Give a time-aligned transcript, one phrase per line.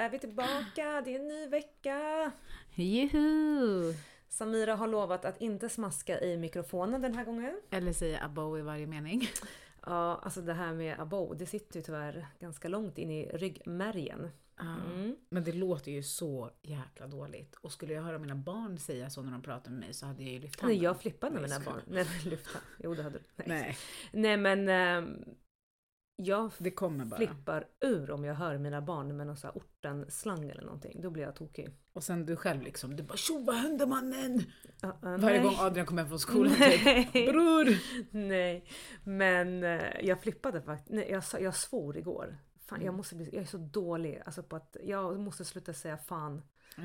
[0.00, 1.02] är vi tillbaka.
[1.04, 2.30] Det är en ny vecka.
[2.74, 3.94] Juhu!
[4.28, 7.60] Samira har lovat att inte smaska i mikrofonen den här gången.
[7.70, 9.28] Eller säga abo i varje mening.
[9.86, 14.30] Ja, alltså det här med abo, det sitter ju tyvärr ganska långt in i ryggmärgen.
[14.60, 15.16] Mm.
[15.28, 17.54] Men det låter ju så jäkla dåligt.
[17.54, 20.22] Och skulle jag höra mina barn säga så när de pratar med mig så hade
[20.22, 20.76] jag ju lyft handen.
[20.76, 21.80] Nej, jag flippade med mina barn.
[21.86, 22.58] Nej, lyfta.
[22.78, 23.24] Jo, det hade du.
[23.36, 23.46] Nej.
[23.46, 23.76] Nej,
[24.12, 25.24] Nej, men ehm,
[26.24, 27.16] jag det kommer bara.
[27.16, 31.00] flippar ur om jag hör mina barn med någon sån här ortenslang eller någonting.
[31.02, 31.68] Då blir jag tokig.
[31.92, 34.42] Och sen du själv liksom, du bara tjo vad hände mannen?
[34.80, 35.40] Ja, ja, Varje nej.
[35.42, 37.12] gång Adrian kommer hem från skolan typ.
[37.12, 37.66] Bror!
[38.10, 38.64] Nej,
[39.04, 40.90] men eh, jag flippade faktiskt.
[40.90, 42.38] Nej, jag, jag svor igår.
[42.66, 42.96] Fan, jag, Mm.
[42.96, 46.42] måste bli, jag är så dålig alltså på att jag måste sluta säga fan.
[46.76, 46.82] Ja.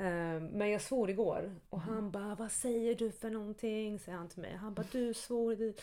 [0.00, 1.94] Eh, men jag svor igår och Mm.
[1.94, 3.98] han bara vad säger du för någonting?
[3.98, 4.56] Säger han till mig.
[4.56, 5.56] Han bara du svor.
[5.56, 5.74] Du.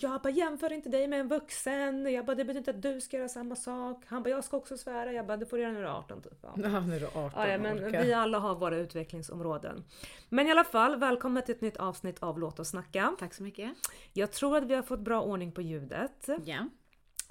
[0.00, 2.12] Jag bara jämför inte dig med en vuxen.
[2.12, 4.02] Jag bara det betyder inte att du ska göra samma sak.
[4.06, 5.12] Han bara jag ska också svära.
[5.12, 6.38] Jag bara du får göra när du är 18 typ.
[6.42, 6.52] Ja.
[6.56, 9.84] Ja, nu är du 18 Ja, ja, men vi alla har våra utvecklingsområden.
[10.28, 13.16] Men i alla fall, välkommen till ett nytt avsnitt av Låt oss snacka.
[13.18, 13.72] Tack så mycket.
[14.12, 16.28] Jag tror att vi har fått bra ordning på ljudet.
[16.44, 16.68] Ja.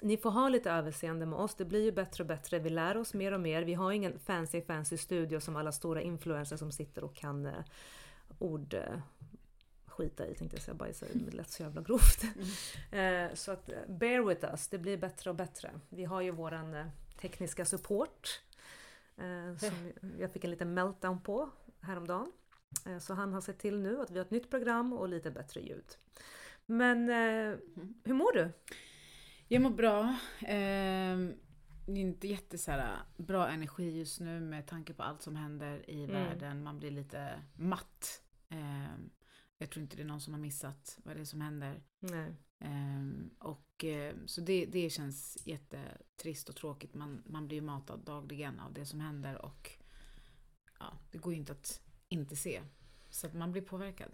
[0.00, 2.58] Ni får ha lite överseende med oss, det blir ju bättre och bättre.
[2.58, 3.62] Vi lär oss mer och mer.
[3.62, 7.64] Vi har ingen fancy fancy studio som alla stora influencers som sitter och kan eh,
[8.38, 8.98] ord eh,
[9.86, 12.22] skita i tänkte jag säga, bajsa i, men det lät så jävla grovt.
[12.90, 15.70] Eh, så att eh, bear with us, det blir bättre och bättre.
[15.88, 16.86] Vi har ju våran eh,
[17.20, 18.42] tekniska support
[19.16, 22.32] eh, som jag fick en liten meltdown på häromdagen.
[22.86, 25.30] Eh, så han har sett till nu att vi har ett nytt program och lite
[25.30, 25.96] bättre ljud.
[26.66, 27.58] Men eh,
[28.04, 28.50] hur mår du?
[29.48, 30.16] Jag mår bra.
[30.40, 31.36] Är
[31.86, 36.04] inte jätte så här, bra energi just nu med tanke på allt som händer i
[36.04, 36.10] Mm.
[36.10, 36.62] världen.
[36.62, 38.22] Man blir lite matt.
[38.48, 39.10] Ehm,
[39.58, 41.82] jag tror inte det är någon som har missat vad det är som händer.
[42.58, 46.94] Ehm, och, ehm, så det, det känns jättetrist och tråkigt.
[46.94, 49.70] Man, man blir ju matad dagligen av det som händer och
[50.78, 52.62] ja, det går ju inte att inte se.
[53.10, 54.10] Så att man blir påverkad.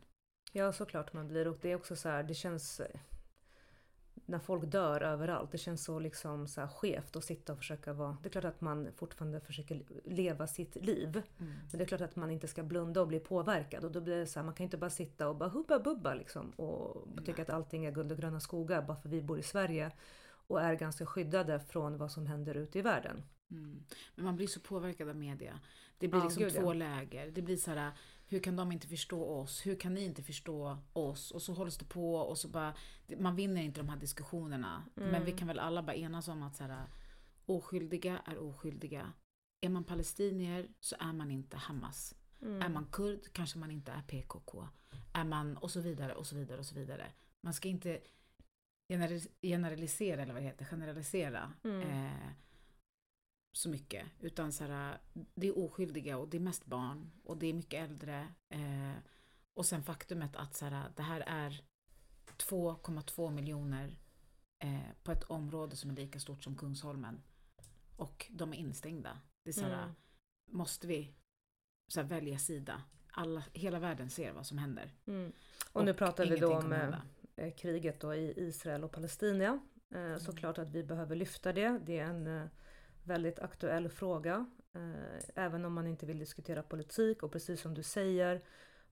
[0.53, 1.49] Ja, såklart man blir.
[1.49, 2.81] Och det är också så här, det känns...
[4.27, 7.93] När folk dör överallt, det känns så liksom så här skevt att sitta och försöka
[7.93, 8.17] vara...
[8.23, 11.23] Det är klart att man fortfarande försöker leva sitt liv.
[11.39, 13.85] Men det är klart att man inte ska blunda och bli påverkad.
[13.85, 16.15] Och då blir det så här, man kan inte bara sitta och bara hubba bubba
[16.15, 16.51] liksom.
[16.51, 19.91] Och tycka att allting är guld och gröna skogar bara för vi bor i Sverige.
[20.47, 23.23] Och är ganska skyddade från vad som händer ute i världen.
[23.51, 23.85] Mm.
[24.15, 25.61] Men man blir så påverkad av media.
[25.99, 26.61] Det blir Ja, liksom gud, ja.
[26.61, 27.31] två läger.
[27.31, 27.93] Det blir så här,
[28.31, 29.67] hur kan de inte förstå oss?
[29.67, 31.31] Hur kan ni inte förstå oss?
[31.31, 32.75] Och så hålls det på och så bara,
[33.19, 34.85] man vinner inte de här diskussionerna.
[34.95, 35.25] Men Mm.
[35.25, 36.87] vi kan väl alla bara enas om att så här,
[37.47, 39.13] oskyldiga är oskyldiga.
[39.61, 42.15] Är man palestinier så är man inte Hamas.
[42.43, 42.63] Mm.
[42.63, 44.69] Är man kurd kanske man inte är PKK.
[45.13, 47.07] Är man och så vidare och så vidare och så vidare.
[47.41, 48.01] Man ska inte
[48.93, 51.53] generalis- generalisera eller vad det heter, generalisera.
[51.65, 51.81] Mm.
[52.07, 52.31] Eh,
[53.53, 54.07] så mycket.
[54.21, 54.99] Utan så här,
[55.35, 58.29] det är oskyldiga och det är mest barn och det är mycket äldre.
[58.49, 58.93] Eh,
[59.55, 61.63] och sen faktumet att så här, det här är
[62.39, 63.99] 2,2 miljoner
[64.59, 67.23] eh, på ett område som är lika stort som Kungsholmen.
[67.97, 69.19] Och de är instängda.
[69.45, 69.95] Det är så här, Mm.
[70.47, 71.15] måste vi
[71.89, 72.83] så här, välja sida?
[73.13, 74.93] Alla, hela världen ser vad som händer.
[75.07, 75.33] Mm.
[75.73, 76.73] Och, nu pratar vi då om
[77.37, 79.61] eh, kriget då i Israel och Palestina.
[79.95, 81.79] Eh, Såklart att vi behöver lyfta det.
[81.87, 82.47] Det är en eh,
[83.03, 84.47] väldigt aktuell fråga.
[84.75, 88.43] Eh, även om man inte vill diskutera politik och precis som du säger,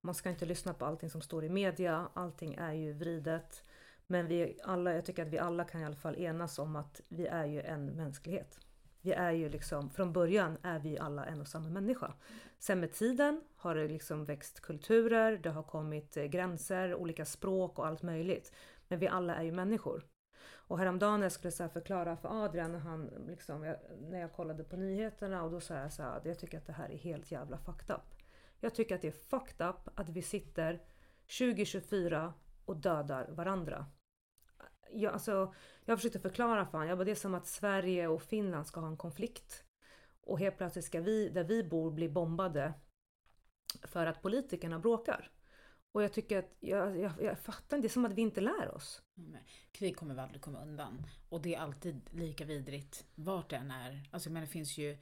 [0.01, 2.09] man ska inte lyssna på allting som står i media.
[2.15, 3.63] Allting är ju vridet.
[4.07, 7.01] Men vi alla, jag tycker att vi alla kan i alla fall enas om att
[7.09, 8.59] vi är ju en mänsklighet.
[9.01, 12.13] Vi är ju liksom, från början är vi alla en och samma människa.
[12.59, 17.79] Sen med tiden har det liksom växt kulturer, det har kommit eh, gränser, olika språk
[17.79, 18.53] och allt möjligt.
[18.89, 20.05] Men vi alla är ju människor.
[20.69, 24.21] Och häromdagen när jag skulle så här förklara för Adrian när, han, liksom, jag, när
[24.21, 26.91] jag kollade på nyheterna och då sa jag så här, jag tycker att det här
[26.91, 28.15] är helt jävla fucked up.
[28.61, 30.83] Jag tycker att det är fucked up att vi sitter
[31.39, 32.35] 2024
[32.65, 33.87] och dödar varandra.
[34.91, 35.55] Jag, alltså,
[35.85, 38.81] jag försökte förklara för honom, jag bara, det är som att Sverige och Finland ska
[38.81, 39.65] ha en konflikt.
[40.21, 42.75] Och helt plötsligt ska vi, där vi bor, bli bombade
[43.83, 45.31] för att politikerna bråkar.
[45.93, 48.41] Och jag tycker att, jag, jag, jag fattar inte, det är som att vi inte
[48.41, 49.03] lär oss.
[49.15, 51.07] Nej, Krig kommer vi aldrig komma undan.
[51.29, 54.03] Och det är alltid lika vidrigt vart det än är.
[54.11, 54.99] Alltså menar, det finns ju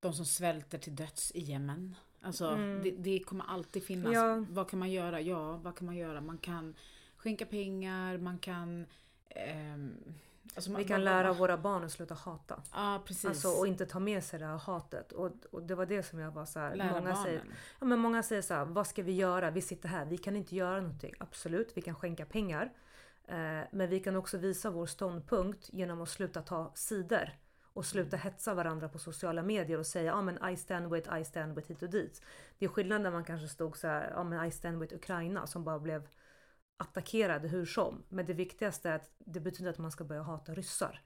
[0.00, 1.96] de som svälter till döds i Jemen.
[2.20, 2.82] Alltså Mm.
[2.82, 4.12] det, det kommer alltid finnas.
[4.14, 4.44] Ja.
[4.48, 5.20] Vad kan man göra?
[5.20, 6.20] Ja, vad kan man göra?
[6.20, 6.74] Man kan
[7.16, 8.86] skänka pengar, man kan...
[9.28, 10.14] ehm,
[10.54, 12.62] alltså man, Vi kan man- lära man- våra barn att sluta hata.
[12.72, 13.24] Ja, precis.
[13.24, 15.12] Alltså, och inte ta med sig det här hatet.
[15.12, 17.22] Och, och det var det som jag var så här, lära många barnen.
[17.22, 17.42] säger,
[17.80, 19.50] ja, men många säger så här, vad ska vi göra?
[19.50, 21.14] Vi sitter här, vi kan inte göra någonting.
[21.18, 22.72] Absolut, vi kan skänka pengar.
[23.24, 27.30] Eh, men vi kan också visa vår ståndpunkt genom att sluta ta sidor.
[27.74, 31.16] och sluta hetsa varandra på sociala medier och säga ja ah, men I stand with,
[31.20, 32.22] I stand with hit och dit.
[32.58, 34.94] Det är skillnad när man kanske stod så här, ja ah, men I stand with
[34.94, 36.08] Ukraina som bara blev
[36.82, 38.02] attackerade hur som.
[38.08, 41.02] Men det viktigaste är att det betyder att man ska börja hata ryssar.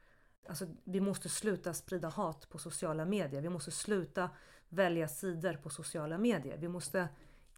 [0.49, 3.43] Alltså, vi måste sluta sprida hat på sociala medier.
[3.43, 4.31] Vi måste sluta
[4.69, 6.59] välja sidor på sociala medier.
[6.59, 7.09] Vi måste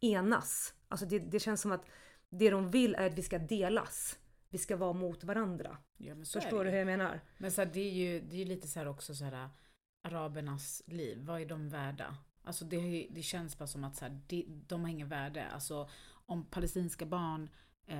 [0.00, 0.74] enas.
[0.88, 1.84] Alltså det, det känns som att
[2.30, 4.18] det de vill är att vi ska delas.
[4.48, 5.76] Vi ska vara mot varandra.
[5.96, 7.20] Ja, Förstår du hur jag menar?
[7.38, 9.48] Men så här, det är ju det är lite så här också så här
[10.02, 11.18] arabernas liv.
[11.20, 12.16] Vad är de värda?
[12.44, 15.46] Alltså det, det känns bara som att så här, de, de har ingen värde.
[15.48, 15.88] Alltså
[16.26, 17.50] om palestinska barn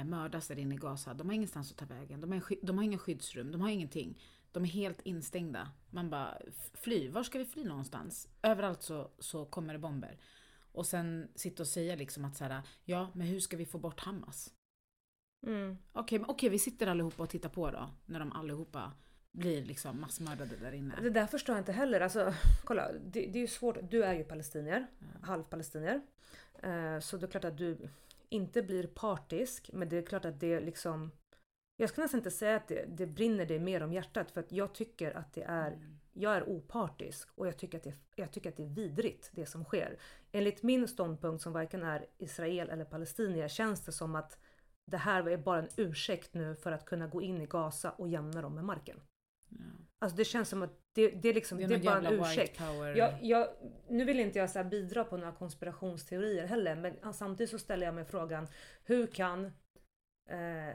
[0.05, 2.21] mördas där inne i Gaza, de har ingenstans att ta vägen.
[2.21, 4.21] De, är, de har inga skyddsrum, de har ingenting.
[4.53, 5.71] De är helt instängda.
[5.91, 6.39] Man bara,
[6.75, 8.29] fly, var ska vi fly någonstans?
[8.43, 10.19] Överallt så, så kommer det bomber.
[10.73, 13.79] Och sen sitta och säga liksom att så här, ja men hur ska vi få
[13.79, 14.51] bort Hamas?
[15.47, 15.79] Mm.
[15.93, 18.93] Okej, okay, okay, vi sitter allihopa och tittar på då, när de allihopa
[19.33, 20.95] blir liksom massmördade där inne.
[21.03, 22.01] Det där förstår jag inte heller.
[22.01, 22.35] Alltså,
[22.65, 23.77] kolla, det, det är ju svårt.
[23.91, 25.23] Du är ju palestinier, mm.
[25.23, 26.01] halvpalestinier.
[26.63, 27.89] Eh, så det är klart att du
[28.29, 31.11] inte blir partisk, men det är klart att det liksom
[31.81, 34.53] jag ska nästan inte säga att det, det brinner dig mer om hjärtat för att
[34.53, 35.99] jag tycker att det är mm.
[36.21, 39.47] Jag är opartisk och jag tycker, att det, jag tycker att det är vidrigt det
[39.47, 39.99] som sker.
[40.33, 44.39] Enligt min ståndpunkt som varken är Israel eller palestinier känns det som att
[44.85, 48.09] det här är bara en ursäkt nu för att kunna gå in i Gaza och
[48.09, 49.01] jämna dem med marken.
[49.49, 49.57] Ja.
[49.99, 52.61] Alltså det känns som att det, det liksom, det är, det är bara en ursäkt.
[52.97, 53.49] Jag, jag,
[53.89, 57.95] nu vill inte jag så bidra på några konspirationsteorier heller men samtidigt så ställer jag
[57.95, 58.47] mig frågan
[58.85, 59.45] hur kan
[60.29, 60.75] eh,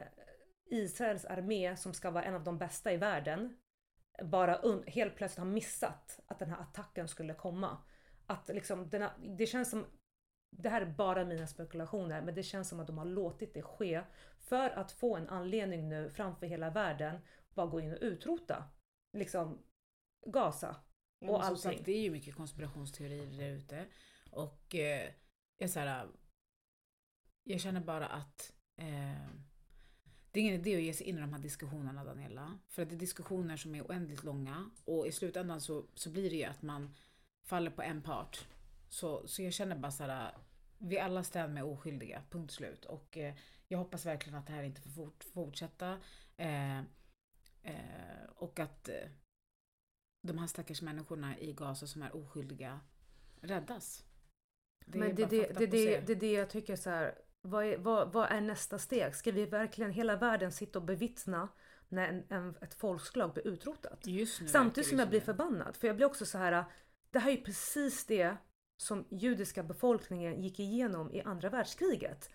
[0.65, 3.57] Israels armé som ska vara en av de bästa i världen
[4.23, 7.77] bara helt plötsligt har missat att den här attacken skulle komma.
[8.25, 9.85] Att liksom, denna, det känns som,
[10.57, 13.61] det här är bara mina spekulationer, men det känns som att de har låtit det
[13.61, 14.03] ske
[14.39, 17.19] för att få en anledning nu framför hela världen
[17.53, 18.63] bara gå in och utrota
[19.17, 19.59] liksom
[20.25, 20.75] Gaza
[21.21, 21.57] och mm, allting.
[21.57, 23.85] Sagt, det är ju mycket konspirationsteorier där ute
[24.29, 25.09] och eh,
[25.57, 26.07] jag, så här,
[27.43, 29.27] jag känner bara att eh,
[30.31, 32.59] det är ingen idé att ge sig in i de här diskussionerna Daniela.
[32.69, 36.29] För att det är diskussioner som är oändligt långa och i slutändan så, så blir
[36.29, 36.95] det ju att man
[37.43, 38.47] faller på en part.
[38.89, 40.37] Så, så jag känner bara såhär,
[40.77, 42.85] vi alla stämmer med oskyldiga, punkt slut.
[42.85, 43.35] Och eh,
[43.67, 45.99] jag hoppas verkligen att det här inte får fort, fortsätta.
[46.37, 46.79] Eh,
[47.63, 49.09] eh, och att eh,
[50.23, 52.79] de här stackars människorna i Gaza som är oskyldiga
[53.41, 54.05] räddas.
[54.85, 57.77] Det Men det, det, det, det, det är det jag tycker så här, vad är,
[57.77, 59.15] vad, vad är, nästa steg?
[59.15, 61.47] Ska vi verkligen hela världen sitta och bevittna
[61.89, 64.07] när en, en, ett folkslag blir utrotat?
[64.47, 65.75] Samtidigt som jag blir förbannad.
[65.75, 66.65] För jag blir också så här,
[67.11, 68.37] det här är ju precis det
[68.77, 72.29] som judiska befolkningen gick igenom i andra världskriget.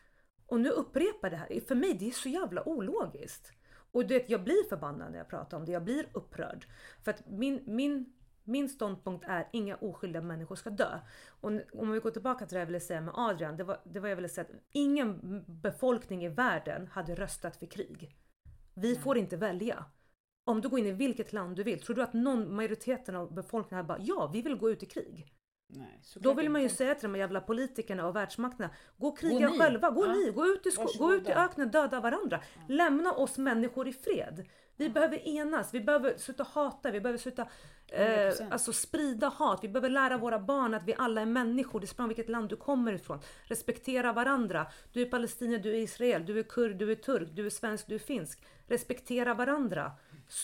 [0.47, 1.61] Och nu upprepar det här.
[1.61, 3.53] För mig det är så jävla ologiskt.
[3.93, 5.73] Och du vet, jag blir förbannad när jag pratar om det.
[5.73, 6.67] Jag blir upprörd.
[7.05, 8.13] För att min, min
[8.49, 11.01] min ståndpunkt är inga oskyldiga människor ska dö.
[11.41, 13.57] Och om vi går tillbaka till det jag ville säga med Adrian.
[13.57, 17.67] Det var, det var jag ville säga att ingen befolkning i världen hade röstat för
[17.67, 18.17] krig.
[18.75, 19.03] Vi Nej.
[19.03, 19.85] får inte välja.
[20.45, 23.35] Om du går in i vilket land du vill, tror du att någon, majoriteten av
[23.35, 25.35] befolkningen bara ja, vi vill gå ut i krig?
[25.71, 26.77] Nej, Då vill man ju inte.
[26.77, 30.13] säga till de här jävla politikerna och världsmakterna, gå och kriga gå själva, gå ja.
[30.13, 32.41] ni, gå ut, i gå ut i öknen, döda varandra.
[32.55, 32.61] Ja.
[32.69, 34.47] Lämna oss människor i fred.
[34.77, 34.93] Vi ja.
[34.93, 37.49] behöver enas, vi behöver sluta hata, vi behöver sluta
[37.89, 39.61] eh, alltså sprida hat.
[39.63, 41.81] Vi behöver lära våra barn att vi alla är människor.
[41.81, 43.21] Det spelar vilket land du kommer ifrån.
[43.45, 44.67] Respektera varandra.
[44.93, 47.87] Du är palestinier, du är israel, du är kurd, du är turk, du är svensk,
[47.87, 48.45] du är finsk.
[48.67, 49.93] Respektera varandra.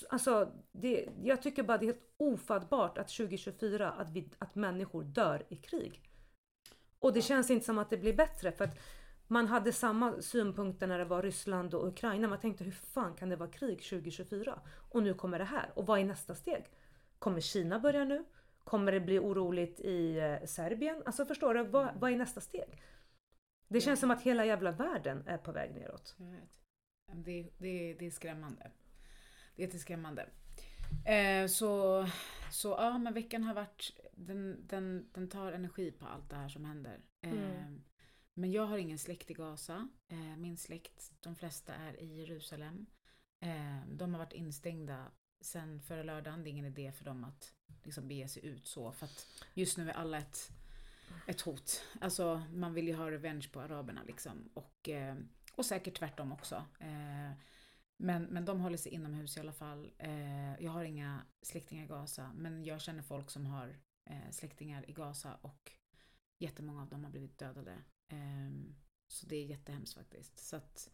[0.08, 5.04] Alltså, det, jag tycker bara det är helt ofattbart att 2024 att, vi, att människor
[5.04, 6.10] dör i krig.
[6.98, 8.78] Och det känns inte som att det blir bättre för att
[9.26, 12.28] man hade samma synpunkter när det var Ryssland och Ukraina.
[12.28, 14.60] Man tänkte hur fan kan det vara krig 2024?
[14.90, 15.72] Och nu kommer det här.
[15.74, 16.64] Och vad är nästa steg?
[17.18, 18.24] Kommer Kina börja nu?
[18.64, 21.02] Kommer det bli oroligt i eh, Serbien?
[21.06, 22.82] Alltså förstår du, vad, vad är nästa steg?
[23.68, 26.16] Det känns som att hela jävla världen är på väg neråt.
[27.12, 28.70] Det, det, det är skrämmande.
[29.56, 30.28] Det är jätteskrämmande.
[31.04, 32.06] Eh, så,
[32.50, 36.48] så ja, men veckan har varit, den, den, den tar energi på allt det här
[36.48, 37.00] som händer.
[37.20, 37.84] Eh, mm.
[38.34, 39.88] Men jag har ingen släkt i Gaza.
[40.08, 42.86] Eh, min släkt, de flesta är i Jerusalem.
[43.40, 45.06] Eh, de har varit instängda
[45.40, 46.44] sen förra lördagen.
[46.44, 48.92] Det är ingen idé för dem att liksom bege sig ut så.
[48.92, 50.50] För att just nu är alla ett,
[51.26, 51.84] ett hot.
[52.00, 54.50] Alltså man vill ju ha revenge på araberna liksom.
[54.54, 55.16] Och, eh,
[55.54, 56.64] och säkert tvärtom också.
[58.04, 59.92] Men, men de håller sig inomhus i alla fall.
[59.98, 62.32] Eh, jag har inga släktingar i Gaza.
[62.34, 65.34] Men jag känner folk som har eh, släktingar i Gaza.
[65.34, 65.72] Och
[66.38, 67.78] jättemånga av dem har blivit dödade.
[68.08, 68.74] Ehm,
[69.08, 70.38] så det är jättehemskt faktiskt.
[70.38, 70.90] Så att,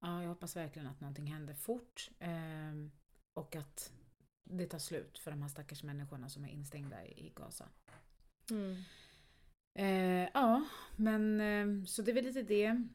[0.00, 2.10] ja, jag hoppas verkligen att någonting händer fort.
[2.18, 2.90] Ehm,
[3.34, 3.92] och att
[4.44, 7.68] det tar slut för de här stackars människorna som är instängda i i Gaza.
[8.50, 8.82] Mm.
[9.74, 10.64] Eh, ja,
[10.96, 12.88] men eh, så det är väl lite det.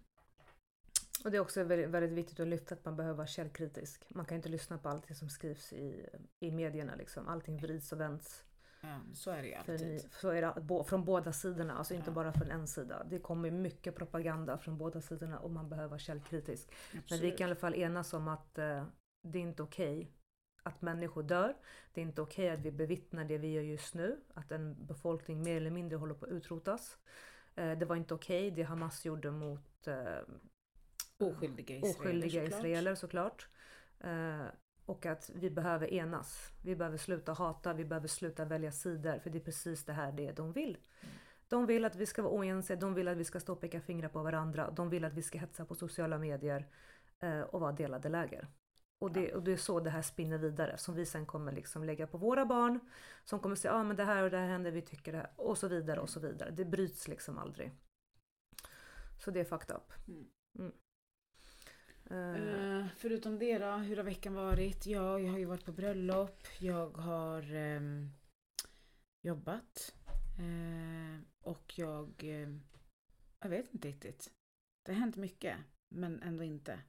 [1.26, 4.06] Och det är också väldigt, väldigt viktigt att lyfta att man behöver vara källkritisk.
[4.10, 6.96] Man kan inte lyssna på allt som skrivs i, i medierna.
[6.96, 7.28] Liksom.
[7.28, 8.44] Allting vrids och vänds.
[8.82, 9.88] Ja, så är det ju För alltid.
[9.88, 12.14] ni, så är det bo- från båda sidorna, alltså inte Ja.
[12.14, 13.04] bara från en sida.
[13.10, 16.68] Det kommer mycket propaganda från båda sidorna och man behöver vara källkritisk.
[16.92, 17.38] Men vi Absolut.
[17.38, 18.86] kan i alla fall enas om att eh,
[19.22, 20.12] det är inte okej
[20.64, 21.56] att människor dör.
[21.94, 24.20] Det är inte okej att vi bevittnar det vi gör just nu.
[24.34, 26.98] Att en befolkning mer eller mindre håller på att utrotas.
[27.56, 29.96] Eh, det var inte okej det Hamas gjorde mot eh,
[31.18, 32.60] Oskyldiga israeler oskyldiga såklart.
[32.60, 33.48] israeler såklart.
[34.00, 34.46] Eh,
[34.86, 36.52] och att vi behöver enas.
[36.64, 39.20] Vi behöver sluta hata, vi behöver sluta välja sidor.
[39.20, 40.78] För det är precis det här det de vill.
[41.02, 41.16] Mm.
[41.48, 43.82] De vill att vi ska vara oense, de vill att vi ska stå och peka
[43.82, 44.72] fingrar på varandra.
[44.72, 46.68] De vill att vi ska hetsa på sociala medier
[47.20, 48.48] eh, och vara delade läger.
[49.00, 51.84] Och det, och det är så det här spinner vidare som vi sen kommer liksom
[51.84, 52.80] lägga på våra barn.
[53.24, 55.18] Som kommer säga, ja ah, men det här och det här händer, vi tycker det
[55.18, 55.32] här.
[55.36, 56.52] Och så vidare och så vidare.
[56.52, 57.72] Det bryts liksom aldrig.
[59.20, 59.94] Så det är fucked up.
[60.56, 60.72] Mm.
[62.10, 64.86] Eh, förutom det då, hur har veckan varit?
[64.86, 66.44] Ja, jag har ju varit på bröllop.
[66.60, 68.10] Jag har ehm,
[69.22, 69.96] jobbat.
[70.40, 72.14] Eh, och jag...
[72.24, 72.62] ehm,
[73.40, 74.32] jag vet inte riktigt.
[74.84, 75.58] Det har hänt mycket,
[75.90, 76.80] men ändå inte.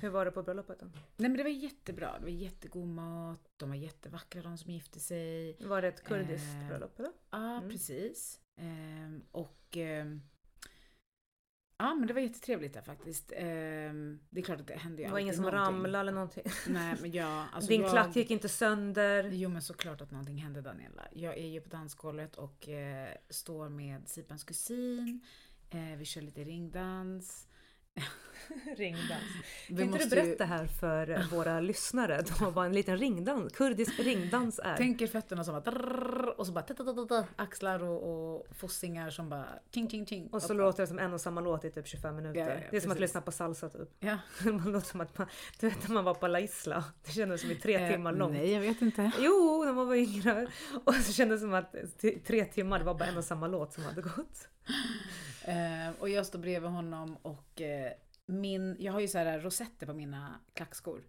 [0.00, 0.86] hur var det på bröllopet då?
[0.86, 2.18] Nej men det var jättebra.
[2.18, 3.50] Det var jättegod mat.
[3.56, 5.56] De var jättevackra de som gifte sig.
[5.60, 7.12] Var det ett kurdiskt Eh, bröllop eller?
[7.30, 7.70] Ja, Mm.
[7.70, 8.40] precis.
[8.56, 9.76] Ehm, och
[11.80, 13.32] ja, men det var jättetrevligt där faktiskt.
[13.36, 15.64] Ehm, det är klart att det hände ju Det var ingen som någonting.
[15.74, 16.44] ramlade eller någonting?
[16.68, 19.30] Nej, men jag, alltså Din jag, klack gick inte sönder?
[19.32, 21.08] Jo, men såklart att någonting hände Daniela.
[21.12, 25.20] Jag är ju på dansgolvet och eh, står med Sipans kusin.
[25.70, 27.46] Eh, vi kör lite ringdans.
[28.76, 29.22] Ringdans.
[29.68, 32.96] Vi Kan inte du måste ju- berätta här för våra lyssnare då vad en liten
[32.98, 34.76] ringdans, kurdisk ringdans är?
[34.76, 39.46] Tänk er fötterna som bara och så bara ta-ta-ta-ta, axlar och, och fossingar som bara
[39.70, 40.28] ting ting ting.
[40.32, 42.40] och så låter det som en och samma låt i typ 25 minuter.
[42.40, 43.00] Ja, ja, det är som att precis.
[43.00, 43.88] lyssna på salsa typ.
[44.00, 44.18] Ja.
[44.44, 45.26] Man låter som att man,
[45.60, 48.12] du vet när man var på La Isla, det kändes som i tre Eh, timmar
[48.12, 48.32] långt.
[48.32, 49.10] Nej, jag vet inte.
[49.18, 50.46] Jo, när man var yngre.
[50.84, 51.74] Och så kändes det som att
[52.26, 54.48] tre timmar, det var bara en och samma låt som hade gått.
[55.44, 57.92] Eh, och jag står bredvid honom och eh,
[58.26, 61.02] min, jag har ju så här rosetter på mina klackskor.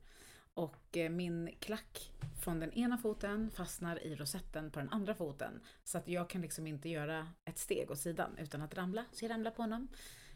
[0.54, 2.12] Och eh, min klack
[2.44, 5.62] från den ena foten fastnar i rosetten på den andra foten.
[5.84, 9.06] Så att jag kan liksom inte göra ett steg åt sidan utan att ramla.
[9.12, 9.88] Så jag ramlar på honom.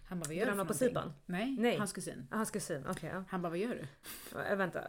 [0.05, 0.73] Han bara, vad gör du för på?
[0.73, 1.13] Sipan?
[1.25, 1.77] Nej, Nej.
[1.77, 2.27] hans kusin.
[2.31, 3.09] Ah, Hans kusin, okej.
[3.13, 3.23] ja.
[3.29, 3.69] Han bara, vad gör
[4.31, 4.39] du?
[4.39, 4.87] Äh, vänta,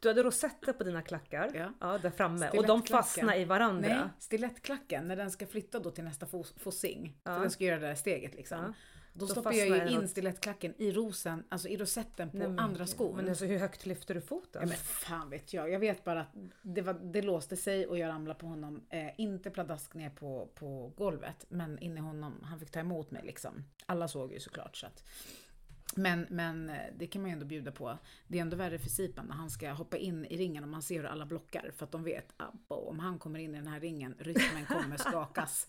[0.00, 1.50] du hade rosetter på dina klackar.
[1.54, 1.72] Ja.
[1.80, 2.50] Ja, där framme.
[2.50, 3.88] Och de fastnade i varandra.
[3.88, 7.16] Nej, stilettklacken, när den ska flytta då till nästa fos- fossing.
[7.24, 7.34] Ja.
[7.34, 8.58] För den ska göra det där steget liksom.
[8.58, 8.72] Ja.
[9.12, 12.48] Då, Då stoppar jag ju in åt- stilettklacken i rosen, alltså i rosetten på Nej,
[12.48, 13.16] men- andra skon.
[13.16, 14.62] Men alltså, hur högt lyfter du foten?
[14.62, 15.70] Ja, men fan vet jag.
[15.70, 16.26] Jag vet bara att
[16.62, 18.86] det, var, det låste sig och jag ramlade på honom.
[18.90, 22.40] Eh, inte pladask ner på, på golvet, men in i honom.
[22.42, 23.64] Han fick ta emot mig liksom.
[23.86, 24.76] Alla såg ju såklart.
[24.76, 25.04] Så att.
[25.94, 27.98] Men, men eh, det kan man ju ändå bjuda på.
[28.28, 30.82] Det är ändå värre för Sipan när han ska hoppa in i ringen och man
[30.82, 31.70] ser hur alla blockar.
[31.76, 34.96] För att de vet att om han kommer in i den här ringen, rytmen kommer
[34.96, 35.66] skakas.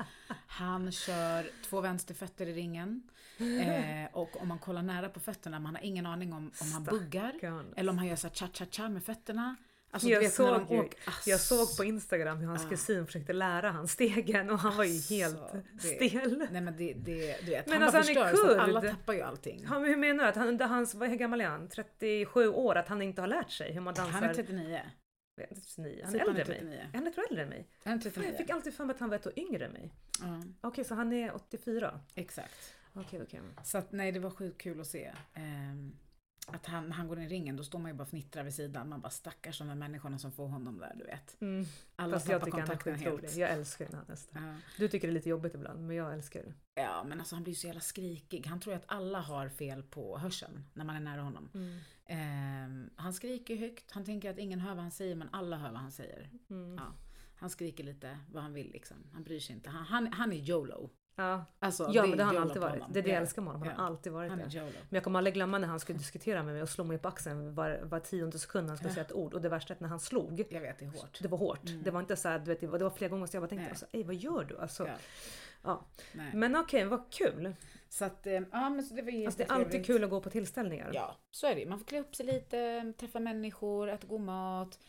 [0.48, 3.10] Han kör två vänsterfötter i ringen.
[3.40, 6.84] Eh, och om man kollar nära på fötterna, man har ingen aning om, om han
[6.84, 7.34] buggar.
[7.76, 9.56] Eller om han gör så cha-cha-cha med fötterna.
[9.92, 12.70] Alltså, jag, vet, såg ju, åker- jag såg på Instagram hur hans Ah.
[12.70, 15.80] kusin försökte lära han stegen och han var ju helt Alltså, det-
[16.10, 16.48] stel.
[16.52, 18.66] Nej men det, det du vet, Men han alltså, bara han är förstör så att
[18.66, 18.76] kurd.
[18.78, 19.66] alla tappar ju allting.
[19.66, 20.30] Han, hur menar du?
[20.30, 21.70] Att han, hans, vad, hur gammal är han?
[21.70, 22.76] 37 år?
[22.76, 24.12] Att han inte har lärt sig hur man dansar?
[24.14, 24.82] Han är 39.
[25.36, 26.02] Jag vet inte, 39.
[26.06, 26.78] Han är äldre är än mig.
[26.78, 26.80] 39.
[26.94, 27.68] Är han ett år äldre än mig?
[27.84, 28.34] Han är jag 39.
[28.38, 29.94] fick alltid för mig att han var ett år yngre än mig.
[30.22, 32.00] Ja, Okej, så han är 84?
[32.16, 32.74] exakt.
[32.94, 33.42] Okej, okej.
[33.64, 35.14] Så att nej, det var sjukt kul att se.
[35.34, 35.96] Ehm,
[36.50, 38.54] att han, han går in i ringen, då står man ju bara och fnittrar vid
[38.54, 38.90] sidan.
[38.90, 41.42] Man bara stackars de här människorna som får honom där, du vet.
[41.42, 41.66] Mm.
[41.96, 43.22] Alla Fast jag tycker han är skitrolig.
[43.24, 43.36] helt.
[43.36, 44.42] Jag älskar ju när han hästar.
[44.42, 44.56] Ja.
[44.78, 46.82] Du tycker det är lite jobbigt ibland, men jag älskar det.
[46.82, 48.46] ja, men alltså han blir ju så jävla skrikig.
[48.48, 51.50] Han tror ju att alla har fel på hörseln när man är nära honom.
[52.06, 55.72] Ehm, han skriker högt, han tänker att ingen hör vad han säger, men alla hör
[55.72, 56.30] vad han säger.
[56.50, 56.76] Mm.
[56.76, 56.94] Ja.
[57.36, 58.98] Han skriker lite vad han vill liksom.
[59.14, 59.70] Han bryr sig inte.
[59.70, 60.90] Han, han, han är YOLO.
[61.20, 62.84] Ja, Alltså, ja är men det har han alltid varit.
[62.90, 63.14] Det är det Ja.
[63.16, 63.68] jag älskar med honom.
[63.68, 64.60] Han har alltid varit det.
[64.62, 67.08] Men jag kommer aldrig glömma när han skulle diskutera med mig och slå mig på
[67.08, 69.34] axeln var, var tionde sekund han skulle säga ett ord.
[69.34, 71.20] Och det värsta är att när han slog, Jag vet, det är hårt.
[71.22, 71.70] det var hårt.
[71.70, 71.84] Mm.
[71.84, 73.44] Det var inte så här, du vet, det var, det var flera gånger så jag
[73.44, 73.70] bara tänkte, Nej.
[73.70, 74.58] alltså, Ej, vad gör du?
[74.60, 74.90] Alltså,
[75.64, 75.86] Ja.
[76.14, 76.32] Nej.
[76.34, 77.56] Men okej, vad kul.
[77.90, 80.22] Så att, eh, ja men så det var Alltså, det är alltid kul att gå
[80.22, 80.92] på tillställningar.
[80.94, 84.80] Ja, så är det Man får klä upp sig lite, träffa människor, äta god mat.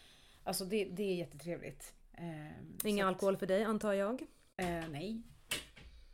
[0.44, 1.94] Alltså det, det är jättetrevligt.
[2.12, 4.22] Eh, Ingen alkohol för dig antar jag.
[4.56, 5.22] Eh, nej.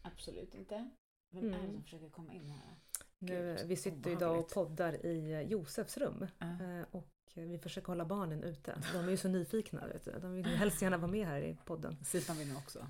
[0.04, 0.90] Absolut inte.
[1.30, 1.73] Vem är det Mm.
[1.73, 2.76] som försöker komma in här?
[3.18, 7.88] Nu, Gud, vi sitter idag och poddar i eh, Josefs rum eh, och vi försöker
[7.88, 8.78] hålla barnen ute.
[8.92, 9.87] De är ju så nyfikna.
[9.87, 10.18] Vet du.
[10.20, 12.04] De vill helst gärna vara med här i podden.
[12.04, 12.87] Sifan vill nu också.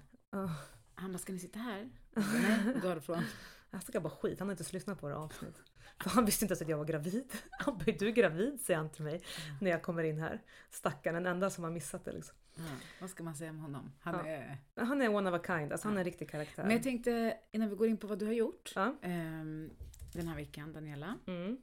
[0.94, 1.90] Han bara, ska ni sitta här?
[2.14, 3.22] Nej, gå härifrån.
[3.70, 5.62] jag tycker bara skit, han har inte ens lyssnat på det avsnitt.
[6.02, 7.32] För han visste inte ens att jag var gravid.
[7.50, 9.22] Han bara, du är gravid säger han till mig
[9.60, 10.42] när jag kommer in här.
[10.70, 12.36] Stackarn, den enda som har missat det liksom.
[12.56, 12.62] Ja,
[13.00, 13.92] vad ska man säga om honom?
[14.00, 14.26] Han Ja.
[14.26, 14.58] är...
[14.76, 16.62] Han är one of a kind, alltså han är en riktig karaktär.
[16.62, 19.70] Men jag tänkte, innan vi går in på vad du har gjort ehm,
[20.12, 21.58] den här veckan, Daniela, Mm.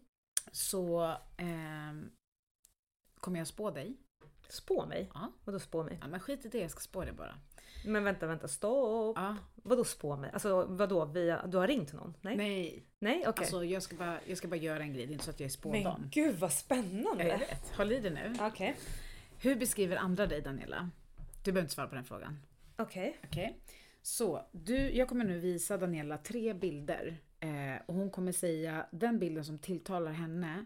[0.51, 2.12] så ehm,
[3.19, 3.98] kommer jag spå dig.
[4.50, 5.12] Spå mig?
[5.13, 5.31] Ja.
[5.45, 5.98] Vadå spå mig?
[6.01, 7.36] Ja, men skit i det, jag ska spå dig bara.
[7.86, 9.17] Men vänta, vänta, stopp!
[9.17, 9.36] Ja.
[9.55, 10.29] Vadå spå mig?
[10.33, 12.13] Alltså vadå, via, du har ringt någon?
[12.21, 12.38] Nej?
[12.38, 13.33] Nej, Nej, okej.
[13.43, 15.39] alltså jag ska, bara, jag ska bara göra en grej, det är inte så att
[15.39, 15.83] jag är spådam.
[16.01, 17.27] Men gud vad spännande!
[17.27, 17.69] Jag vet.
[17.77, 18.33] Håll i dig nu.
[18.41, 18.75] Okej.
[19.41, 20.89] Hur beskriver andra dig Daniela?
[21.43, 22.39] Du behöver inte svara på den frågan.
[22.77, 23.17] Okej.
[23.24, 23.60] Okej.
[24.01, 27.17] Så, du, jag kommer nu visa Daniela tre bilder.
[27.39, 30.65] Eh, och hon kommer säga den bilden som tilltalar henne.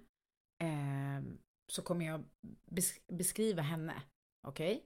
[0.61, 1.23] Eh,
[1.71, 2.23] så kommer jag
[2.71, 3.93] bes- beskriva henne.
[4.47, 4.83] Okej?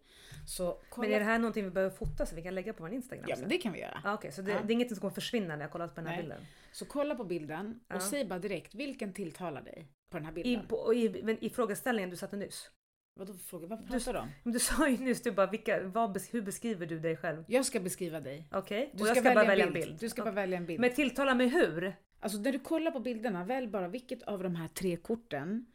[0.48, 1.08] Så kolla.
[1.08, 3.25] Men är det här någonting vi behöver fota så vi kan lägga på vår Instagram
[3.29, 4.01] Ja men det kan vi göra.
[4.03, 4.62] Ah, Okej, så det, Ja.
[4.62, 6.24] det är inget som kommer försvinna när jag kollat på den här Nej.
[6.24, 6.46] bilden?
[6.72, 8.00] Så kolla på bilden och Ja.
[8.00, 10.67] säg bara direkt vilken tilltalar dig på den här I, bilden.
[10.67, 12.72] på, och i, men I frågeställningen du satte nyss?
[13.13, 13.68] Vadå för fråga?
[13.68, 14.30] Vad pratar du om?
[14.54, 17.44] Du sa ju nyss, du bara, vilka, vad, hur beskriver du dig själv?
[17.48, 18.48] Jag ska beskriva dig.
[18.51, 20.00] Okej, Du och ska, jag ska bara välja, välja en bild.
[20.00, 20.80] Du ska bara välja en bild.
[20.80, 21.96] Men tilltala mig hur?
[22.20, 25.66] Alltså när du kollar på bilderna, välj bara vilket av de här tre korten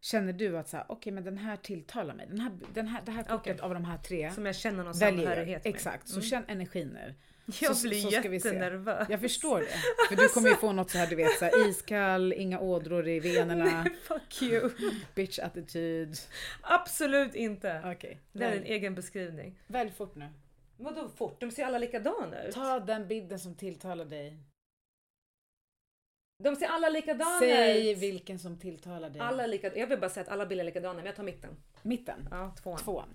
[0.00, 2.26] känner du att så här, okej men den här tilltalar mig.
[2.30, 3.60] Den här, den här, det här kortet Okej.
[3.60, 5.74] av de här tre Som jag känner någon väljer samhörighet med.
[5.74, 6.22] Exakt, så Mm.
[6.24, 7.14] känn energin nu.
[7.60, 8.48] Jag så- blir så ska vi se.
[8.48, 9.06] jättenervös.
[9.10, 9.66] Jag förstår det.
[10.08, 13.08] För du kommer ju få något så här, du vet, så här, iskall, inga ådror
[13.08, 14.70] i venerna, Fuck you!
[15.14, 16.16] bitch attityd.
[16.60, 17.82] Absolut inte!
[17.96, 19.58] Okej, Det är en egen beskrivning.
[19.66, 20.28] välj fort nu.
[20.76, 21.40] Vadå fort?
[21.40, 22.54] De ser alla likadana ut.
[22.54, 24.36] Ta den bilden som tilltalar dig.
[26.42, 27.98] De ser alla likadana Säg ut.
[27.98, 29.20] vilken som tilltalar dig.
[29.22, 31.56] Alla lika, jag vill bara säga att alla bilder är likadana, men jag tar mitten.
[31.82, 32.78] Mitten, Ja, tvåan.
[32.78, 33.14] tvåan.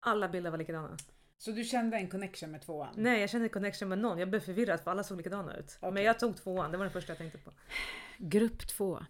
[0.00, 0.96] Alla bilder var likadana.
[1.38, 2.94] Så du kände en connection med tvåan?
[2.96, 4.18] Nej, jag kände connection med någon.
[4.18, 5.78] Jag blev förvirrad för alla såg likadana ut.
[5.80, 5.92] Okej.
[5.92, 7.52] Men jag tog tvåan, det var den första jag tänkte på.
[8.18, 9.04] Grupp två.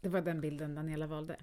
[0.00, 1.36] Det var den bilden Daniela valde.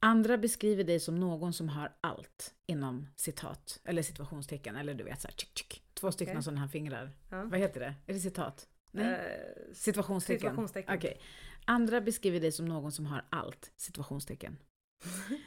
[0.00, 5.20] Andra beskriver dig som någon som har allt inom citat eller situationstecken eller du vet
[5.20, 5.82] så här, tjick, tjick.
[5.94, 6.44] Två stycken Okej.
[6.44, 7.10] sådana här fingrar.
[7.30, 7.44] Ja.
[7.44, 7.94] Vad heter det?
[8.06, 8.68] Är det citat?
[8.90, 9.06] Nej.
[9.06, 10.40] Eh, situationstecken.
[10.40, 10.96] situationstecken.
[10.96, 11.20] Okej.
[11.64, 13.72] Andra beskriver dig som någon som har allt.
[13.76, 14.58] Situationstecken.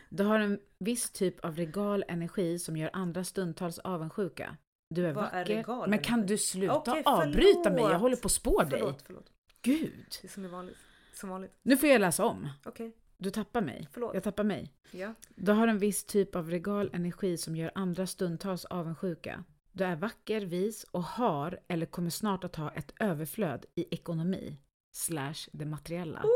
[0.10, 4.58] Du har en viss typ av regal energi som gör andra stundtals avundsjuka.
[4.90, 5.56] Du är Vad är vacker.
[5.56, 7.84] regal Men kan du sluta Okej, avbryta mig?
[7.84, 8.70] Jag håller på att spå dig.
[8.80, 9.32] Förlåt, förlåt.
[9.62, 10.06] Gud.
[10.22, 10.78] Det är som är vanligt.
[11.14, 11.52] Som vanligt.
[11.64, 12.50] Nu får jag läsa om.
[12.66, 13.88] Okej, Du tappar mig.
[13.92, 14.14] förlåt.
[14.14, 14.74] Jag tappar mig.
[14.92, 15.14] Ja.
[15.36, 19.44] Du har en viss typ av regal energi som gör andra stundtals avundsjuka.
[19.72, 24.58] Du är vacker, vis och har eller kommer snart att ha ett överflöd i ekonomi
[24.96, 26.20] slash det materiella.
[26.24, 26.30] Ooh,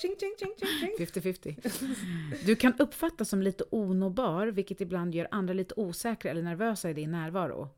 [0.00, 1.22] ching, ching, ching, ching, ching.
[1.22, 2.44] 50-50.
[2.46, 6.94] Du kan uppfattas som lite onåbar, vilket ibland gör andra lite osäkra eller nervösa i
[6.94, 7.68] din närvaro.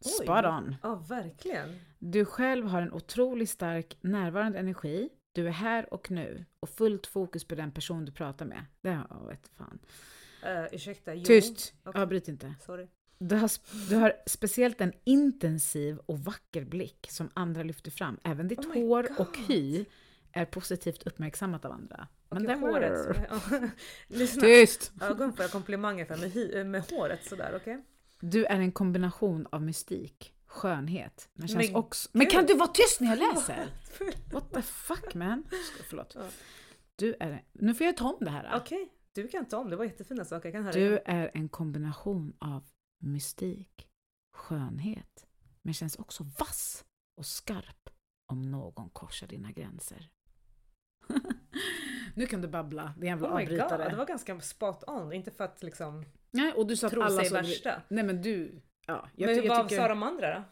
[0.00, 0.76] Spot on!
[0.82, 1.80] Ja, verkligen.
[1.98, 5.08] Du själv har en otroligt stark närvarande energi.
[5.32, 8.64] Du är här och nu och fullt fokus på den person du pratar med.
[8.80, 9.78] Det har vet fan.
[10.44, 11.24] Uh, ursäkta, jo.
[11.24, 11.74] Tyst!
[11.84, 12.02] Okej.
[12.02, 12.54] Avbryt inte.
[12.60, 12.86] Sorry.
[13.18, 13.50] Du har,
[13.90, 18.18] du har speciellt en intensiv och vacker blick som andra lyfter fram.
[18.24, 19.26] Även ditt Oh hår God.
[19.26, 19.84] och hy
[20.36, 22.08] är positivt uppmärksammat av andra.
[22.30, 23.16] Men Okej, det håret.
[23.30, 23.40] Ja.
[24.06, 24.42] Lyssna.
[24.42, 24.92] Tyst!
[25.00, 27.84] Ögon får jag komplimanger för med, med håret sådär, okej?
[28.20, 32.08] Du är en kombination av mystik, skönhet, men känns Men också...
[32.12, 32.48] Men kan gud.
[32.48, 33.68] du vara tyst när jag läser?
[34.32, 35.44] What the fuck man?
[35.88, 36.12] Förlåt.
[36.14, 36.22] Ja.
[36.96, 37.44] Du är...
[37.52, 38.52] Nu får jag ta om det här.
[38.56, 39.70] Okej, du kan ta om.
[39.70, 40.48] Det var jättefina saker.
[40.48, 41.00] Jag kan höra Du igen.
[41.04, 42.64] är en kombination av
[42.98, 43.88] mystik,
[44.32, 45.26] skönhet,
[45.62, 46.84] men känns också vass
[47.16, 47.90] och skarp
[48.26, 50.10] om någon korsar dina gränser.
[52.14, 53.88] nu kan du babbla, din jävla Oh my god, avbrytare.
[53.90, 55.12] det var ganska spot on.
[55.12, 57.38] Inte för att liksom Nej, och du sa att tro alla sig såg...
[57.38, 57.82] värsta.
[57.88, 58.60] Nej men du...
[58.86, 59.82] Ja, jag, Men jag vad tycker...
[59.82, 60.42] sa de andra då?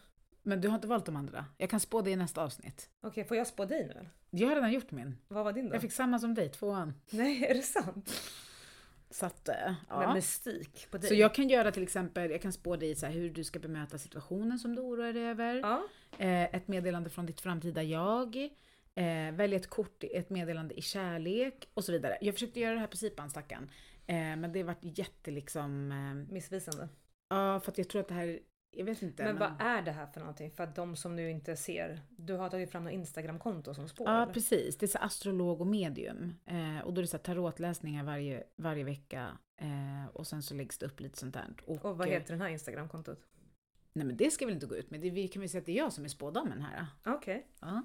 [0.43, 1.45] Men du har inte valt de andra.
[1.59, 2.91] Jag kan spå det i nästa avsnitt.
[3.01, 4.09] Okej, får jag spå dig nu?
[4.31, 5.17] Jag har redan gjort min.
[5.29, 5.75] Vad var din då?
[5.75, 6.95] Jag fick samma som dig, tvåan.
[7.11, 8.11] Nej, är det sant?
[9.11, 10.15] Så att, eh, Med ja.
[10.15, 11.09] mystik på dig?
[11.09, 13.59] Så jag kan göra till exempel, jag kan spå dig så här, hur du ska
[13.59, 15.55] bemöta situationen som du oroar dig över.
[15.55, 15.83] Ja,
[16.19, 18.49] Eh, ett meddelande från ditt framtida jag.
[18.95, 22.19] Eh, välj ett kort, ett meddelande i kärlek och så vidare.
[22.21, 23.71] Jag försökte göra det här på Sipan stackarn.
[24.07, 25.93] Eh, men det vart jätte liksom...
[25.93, 26.89] Eh, missvisande.
[27.29, 28.39] ja, för att jag tror att det här...
[28.77, 29.25] Jag vet inte.
[29.25, 30.51] Men vad är det här för någonting?
[30.51, 32.01] För att de som nu inte ser.
[32.09, 34.09] Du har tagit fram något Instagramkonto som spår?
[34.09, 34.33] Ja, eller?
[34.33, 34.79] precis.
[34.79, 36.35] Det är så här astrolog och medium.
[36.47, 39.39] Eh, och då är det så här tarotläsningar varje, varje vecka.
[39.57, 41.55] Eh, och sen så läggs det upp lite sånt där.
[41.67, 43.21] Och, Och vad eh, heter den här Instagramkontot?
[43.93, 45.01] Nej men det ska väl inte gå ut med.
[45.01, 46.87] Det, vi kan väl säga att det är jag som är spådamen här.
[47.07, 47.47] Okej.
[47.61, 47.83] Ja.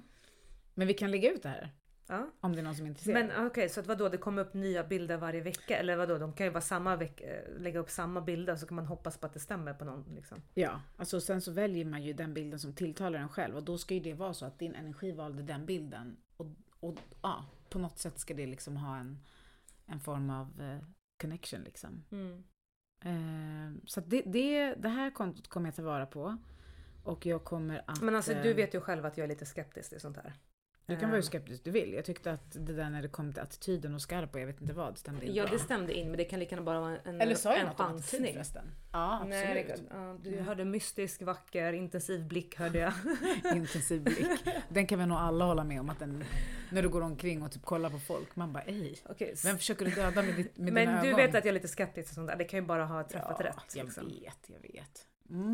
[0.74, 1.70] Men vi kan lägga ut det här.
[2.10, 2.30] Ja.
[2.40, 3.26] Om det är någon som är intresserad.
[3.26, 5.76] Men okej, så att vadå, det kommer upp nya bilder varje vecka?
[5.76, 8.76] Eller vadå, de kan ju vara samma vecka, eh, lägga upp samma bilder så kan
[8.76, 10.42] man hoppas på att det stämmer på någon liksom.
[10.54, 13.78] Ja, alltså sen så väljer man ju den bilden som tilltalar en själv och då
[13.78, 16.16] ska ju det vara så att din energi valde den bilden.
[16.36, 16.46] Och,
[16.80, 19.18] och ja, på något sätt ska det liksom ha en,
[19.86, 20.86] en form av eh,
[21.20, 22.04] connection liksom.
[22.10, 22.44] Mm.
[23.04, 26.36] Eh, så det, det, det här kontot kommer jag ta vara på.
[27.04, 28.02] Och jag kommer att...
[28.02, 30.34] Men alltså eh, du vet ju själv att jag är lite skeptisk till sånt här.
[30.90, 31.92] Du kan vara hur Eh, skeptisk du vill.
[31.92, 34.60] Jag tyckte att det där när det kom till attityden och skarp och jag vet
[34.60, 35.52] inte vad stämde in Ja bra.
[35.52, 37.66] det stämde in men det kan lika gärna bara vara en, Eller sa jag en
[37.66, 38.64] något om attityd förresten?
[38.92, 39.30] Ja, absolut.
[39.44, 40.44] Nej, det, ja, du Mm.
[40.46, 42.92] hörde mystisk, vacker, intensiv blick hörde jag.
[43.56, 44.26] Intensiv blick.
[44.68, 46.24] Den kan vi nog alla hålla med om att den,
[46.70, 48.98] när du går omkring och typ kollar på folk, man bara ej.
[49.08, 51.16] Okej, s- Vem försöker du döda med, ditt, med men dina du ögon?
[51.16, 52.36] vet att jag är lite skeptisk till sånt där.
[52.36, 53.76] Det kan ju bara ha träffat ja, rätt.
[53.76, 54.08] Jag Liksom.
[54.08, 55.06] vet, jag vet.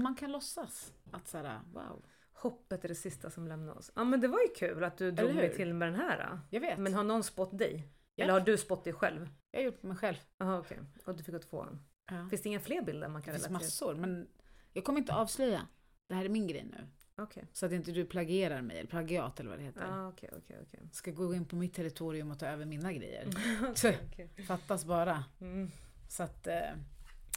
[0.03, 2.03] Man kan låtsas att såhär, wow.
[2.37, 3.93] Hoppet är det sista som lämnar oss.
[3.95, 6.39] Ja men det var ju kul att du drog mig till med den här.
[6.51, 6.79] Jag vet.
[6.79, 7.89] Men har någon spott dig?
[8.15, 8.25] Ja.
[8.25, 9.29] Eller har du spott dig själv?
[9.51, 10.17] Jag har gjort mig själv.
[10.39, 10.79] Jaha okej.
[11.05, 11.83] Och du fick gå tvåan.
[12.11, 12.29] Ja.
[12.31, 14.29] Finns det inga fler bilder man Det kan finns relatera massor, men
[14.73, 15.67] jag kommer inte avslöja.
[16.09, 16.87] Det här är min grej nu.
[17.19, 17.45] Okej.
[17.53, 19.87] Så att inte du plagierar mig, eller plagiat eller vad det heter.
[19.87, 20.81] Ja okej okej okej.
[20.93, 23.27] Ska gå in på mitt territorium och ta över mina grejer.
[23.71, 24.47] Okej, okej.
[24.47, 25.25] Fattas bara.
[25.41, 25.71] Mm.
[26.09, 26.55] Så att, eh,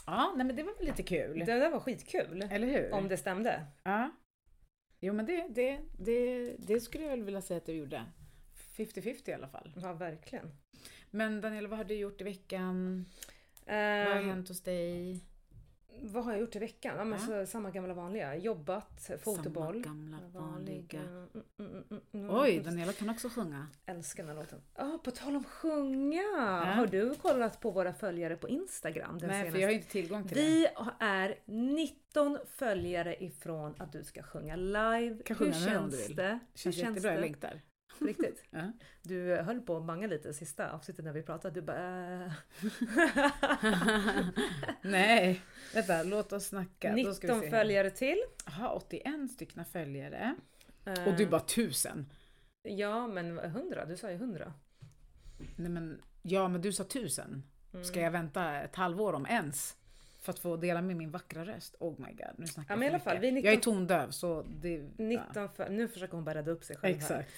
[0.06, 1.40] ja, nej men det var väl lite kul.
[1.40, 2.48] Det där var skitkul.
[2.52, 2.94] Eller hur?
[2.94, 3.66] Om det stämde.
[3.84, 4.12] Ja.
[5.00, 8.06] Jo men det, det, det, det skulle jag väl vilja säga att du gjorde.
[8.78, 9.74] 50-50 i alla fall.
[9.82, 10.52] Ja verkligen.
[11.12, 13.06] Men Daniela, vad har du gjort i veckan?
[13.66, 15.20] Vad har hänt hos dig?
[16.02, 16.96] Vad har jag gjort i veckan?
[16.98, 17.46] Ja, men Ja.
[17.46, 18.36] så, samma gamla vanliga.
[18.36, 19.84] Jobbat, fotboll.
[19.84, 21.00] Samma gamla vanliga.
[21.00, 21.28] Mm,
[21.60, 22.36] mm, mm, mm.
[22.36, 23.68] Oj, Daniela kan också sjunga.
[23.86, 24.62] Älskar den här låten.
[24.76, 26.64] Ah, på tal om sjunga!
[26.76, 29.18] Har du kollat på våra följare på Instagram?
[29.22, 29.52] Nej, senaste?
[29.52, 30.44] för jag har inte tillgång till det.
[30.44, 30.68] Vi
[31.00, 35.24] är 19 följare ifrån att du ska sjunga live.
[35.26, 36.16] Kan Hur sjunga nu om du känns vill.
[36.16, 36.40] det?
[36.56, 37.62] Känns Hur jättebra, jag längtar.
[38.02, 38.44] Riktigt?
[38.52, 38.72] Ja.
[39.02, 41.54] Du höll på att banga lite sista avsnittet när vi pratade.
[41.54, 42.26] Du bara...
[42.26, 42.32] Äh.
[44.82, 45.42] Nej,
[45.74, 46.96] vänta, låt oss snacka.
[46.96, 47.50] Då ska vi 19 se.
[47.50, 48.18] följare till.
[48.46, 50.36] Jaha, 81 stycken följare.
[50.86, 52.06] Eh, Och du bara 1000.
[52.62, 53.86] Ja, men 100.
[53.86, 54.54] Du sa ju 100.
[55.56, 57.44] Nej men, ja men du sa 1000.
[57.74, 57.86] Mm.
[57.86, 59.76] Ska jag vänta ett halvår om ens?
[60.22, 61.76] För att få dela med min vackra röst?
[61.80, 63.24] Oh my god, nu snackar Ja, men jag alla för fall, mycket.
[63.24, 64.78] vi är 19 Jag är tondöv så det...
[64.98, 67.20] 19 för, nu försöker hon bara rädda upp sig själv här.
[67.20, 67.34] exakt.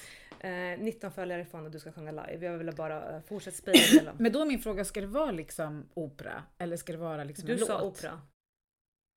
[0.80, 2.46] Eh, 19 följare ifrån att du ska sjunga live.
[2.46, 4.14] Jag vill bara uh, fortsätta sprida dela.
[4.20, 6.44] Men då är min fråga, ska det vara liksom opera?
[6.58, 7.98] Eller ska det vara liksom Du en sa låt?
[7.98, 8.22] opera.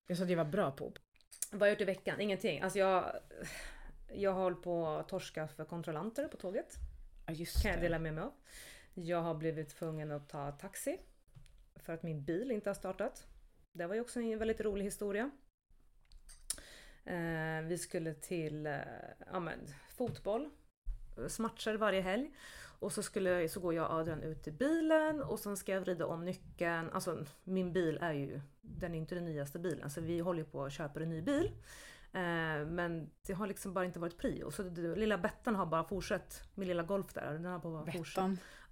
[0.07, 1.03] Jag sa att jag var bra på opera.
[1.51, 2.21] Vad har jag gjort i veckan?
[2.21, 2.61] Ingenting.
[2.61, 3.17] Alltså jag,
[4.15, 6.75] jag hållit på att torska för kontrollanter på tåget.
[7.27, 8.33] Ja just Kan jag dela med mig av.
[8.95, 10.99] Jag har blivit tvungen att ta taxi.
[11.77, 13.27] För att min bil inte har startat.
[13.77, 15.31] Det var ju också en väldigt rolig historia.
[17.05, 18.79] Eh, vi skulle till eh,
[19.33, 19.59] ja, men,
[19.97, 20.51] fotboll.
[21.19, 22.31] eh, Matcher varje helg.
[22.79, 25.81] Och så, skulle, så går jag och Adrian ut till bilen och sen ska jag
[25.81, 26.91] vrida om nyckeln.
[26.91, 30.65] Alltså min bil är ju, den är inte den nyaste bilen så vi håller på
[30.65, 31.51] att köpa en ny bil.
[32.13, 34.51] Eh, men det har liksom bara inte varit prio.
[34.51, 38.25] Så det, lilla Bettan har bara fortsatt, min lilla Golf där, den har bara fortsatt.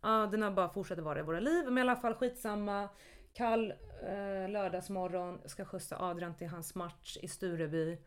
[0.02, 1.64] Ja, den har bara fortsatt vara i våra liv.
[1.64, 2.88] Men i alla fall skitsamma.
[3.34, 7.98] Kall eh, lördagsmorgon, ska skjutsa Adrian till hans match i Stureby.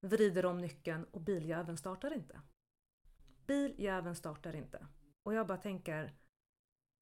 [0.00, 2.40] Vrider om nyckeln och biljäveln startar inte.
[3.46, 4.86] Biljäveln startar inte.
[5.22, 6.14] Och jag bara tänker,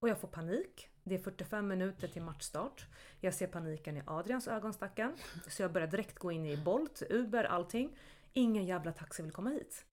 [0.01, 0.89] och jag får panik.
[1.03, 2.87] Det är 45 minuter till matchstart.
[3.19, 5.15] Jag ser paniken i Adrians ögon stacken.
[5.47, 7.97] Så jag börjar direkt gå in i Bolt, Uber, allting.
[8.33, 9.85] Ingen jävla taxi vill komma hit.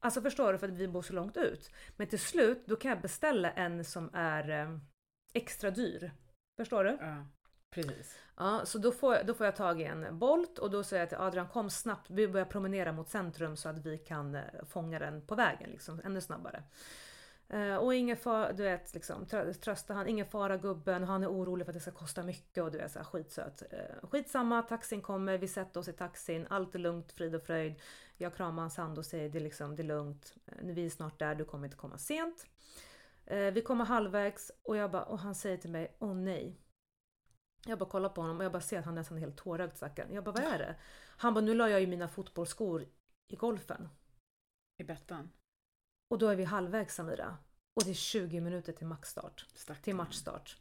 [0.00, 1.70] Alltså förstår du, för att vi bor så långt ut.
[1.96, 4.78] Men till slut, då kan jag beställa en som är eh,
[5.32, 6.12] extra dyr.
[6.56, 6.98] Förstår du?
[7.00, 7.26] Ja,
[7.70, 8.18] precis.
[8.36, 11.02] Ja, så då får, jag, då får jag tag i en Bolt och då säger
[11.02, 14.42] jag till Adrian kom snabbt, vi börjar promenera mot centrum så att vi kan eh,
[14.68, 16.62] fånga den på vägen liksom, ännu snabbare.
[17.48, 21.28] Eh, och ingen fara, du vet liksom, trö- trösta han, ingen fara gubben, han är
[21.28, 23.62] orolig för att det ska kosta mycket och du är så här skitsöt.
[23.70, 27.74] Eh, skitsamma, taxin kommer, vi sätter oss i taxin, allt är lugnt, frid och fröjd.
[28.16, 31.18] Jag kramar hans hand och säger det är, liksom, det är lugnt, vi är snart
[31.18, 32.46] där, du kommer inte komma sent.
[33.52, 36.56] Vi kommer halvvägs och, jag bara, och han säger till mig, åh nej.
[37.66, 39.76] Jag bara kollar på honom och jag bara ser att han nästan är helt tårögd
[39.76, 40.12] stackaren.
[40.12, 40.76] Jag bara, vad är det?
[41.16, 42.86] Han bara, nu la jag ju mina fotbollsskor
[43.28, 43.88] i golfen.
[44.82, 45.30] I Bettan.
[46.10, 47.36] Och då är vi halvvägs Samira.
[47.76, 49.46] Och det är 20 minuter till maxstart.
[49.54, 49.82] Stackarn.
[49.82, 50.56] Till matchstart.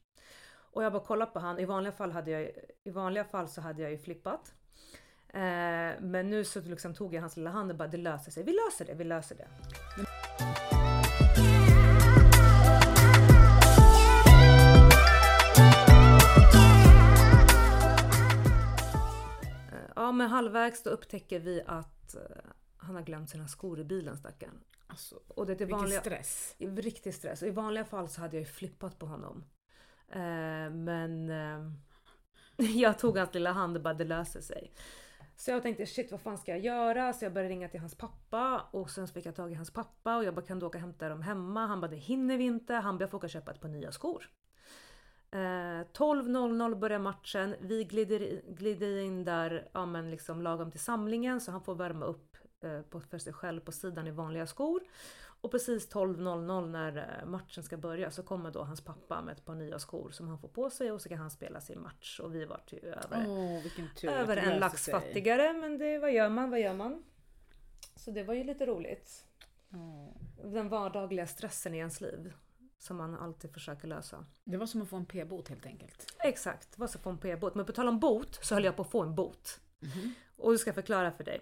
[0.49, 1.59] Och jag bara kollar på han.
[1.59, 2.51] I vanliga fall, hade jag,
[2.83, 4.53] i vanliga fall så hade jag ju flippat.
[5.27, 8.43] Eh, men nu så liksom tog jag hans lilla hand och bara det löser sig.
[8.43, 9.47] Vi löser det, vi löser det.
[20.07, 22.21] Ja men halvvägs då upptäcker vi att eh,
[22.77, 24.63] han har glömt sina skor i bilen stackaren.
[24.87, 26.55] Alltså, Och det är vilken vanliga, stress.
[26.59, 27.41] riktig stress.
[27.41, 29.43] Och I vanliga fall så hade jag ju flippat på honom.
[30.09, 31.71] Eh, men eh,
[32.75, 34.73] jag tog hans lilla hand och bara det löser sig.
[35.35, 37.13] Så jag tänkte shit vad fan ska jag göra?
[37.13, 40.17] Så jag började ringa till hans pappa och sen fick jag tag i hans pappa
[40.17, 41.65] och jag bara kan du åka och hämta dem hemma?
[41.67, 42.73] Han bara det hinner vi inte.
[42.73, 44.29] Han bara jag får åka och köpa ett par nya skor.
[45.37, 47.55] Eh, 12.00 börjar matchen.
[47.59, 52.05] Vi glider, glider in där ja, men liksom lagom till samlingen så han får värma
[52.05, 54.81] upp eh, på, för sig själv på sidan i vanliga skor.
[55.41, 59.45] Och precis 12.00 när eh, matchen ska börja så kommer då hans pappa med ett
[59.45, 62.19] par nya skor som han får på sig och så kan han spela sin match.
[62.19, 63.21] Och vi var ju över,
[63.83, 64.93] att över en lax sig.
[64.93, 65.53] fattigare.
[65.53, 67.03] Men det, vad gör man, vad gör man?
[67.95, 69.25] Så det var ju lite roligt.
[69.73, 70.51] Åh.
[70.51, 72.33] Den vardagliga stressen i ens liv.
[72.79, 74.25] Som man alltid försöker lösa.
[74.43, 76.15] Det var som att få en p-bot helt enkelt.
[76.19, 77.55] Exakt, det var så få en p-bot.
[77.55, 79.59] Men på tal om bot så höll jag på att få en bot.
[79.79, 80.13] Mhm.
[80.37, 81.41] Och jag ska förklara för dig.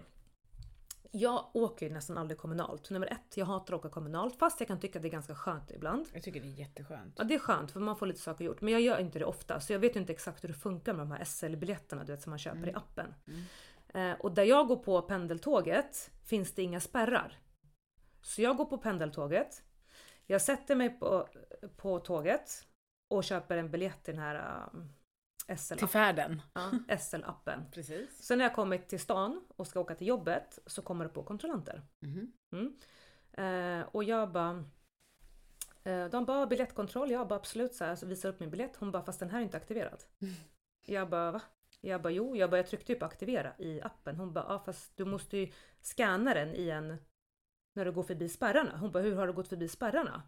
[1.10, 2.90] Jag åker ju nästan aldrig kommunalt.
[2.90, 5.34] Nummer ett, jag hatar att åka kommunalt fast jag kan tycka att det är ganska
[5.34, 6.06] skönt ibland.
[6.12, 7.14] Jag tycker det är jätteskönt.
[7.18, 8.60] Ja det är skönt för man får lite saker gjort.
[8.60, 11.06] Men jag gör inte det ofta så jag vet inte exakt hur det funkar med
[11.06, 13.14] de här SL-biljetterna du vet som man köper i appen.
[13.26, 14.12] Mm.
[14.12, 17.38] Eh, och där jag går på pendeltåget finns det inga spärrar.
[18.22, 19.62] Så jag går på pendeltåget.
[20.26, 21.28] Jag sätter mig på,
[21.76, 22.66] på tåget
[23.14, 24.92] och köper en biljett till den här um,
[25.46, 25.86] Till SL-appen.
[25.86, 26.42] färden.
[26.54, 27.70] Ja, SL-appen.
[27.70, 28.22] Precis.
[28.24, 31.22] Sen när jag kommit till stan och ska åka till jobbet så kommer det på
[31.22, 31.82] kontrollanter.
[32.06, 32.76] Mhm.
[33.32, 34.64] Eh, och jag bara...
[35.84, 38.76] Eh, de bara biljettkontroll, jag bara absolut så här, så visar upp min biljett.
[38.76, 40.04] Hon bara fast den här är inte aktiverad.
[40.88, 41.40] Jag bara va?
[41.80, 44.16] Jag bara jo, jag, bara, jag tryckte ju på aktivera i appen.
[44.16, 46.98] Hon bara ja fast du måste ju scanna den i en...
[47.76, 48.76] När du går förbi spärrarna.
[48.78, 50.22] Hon bara hur har du gått förbi spärrarna?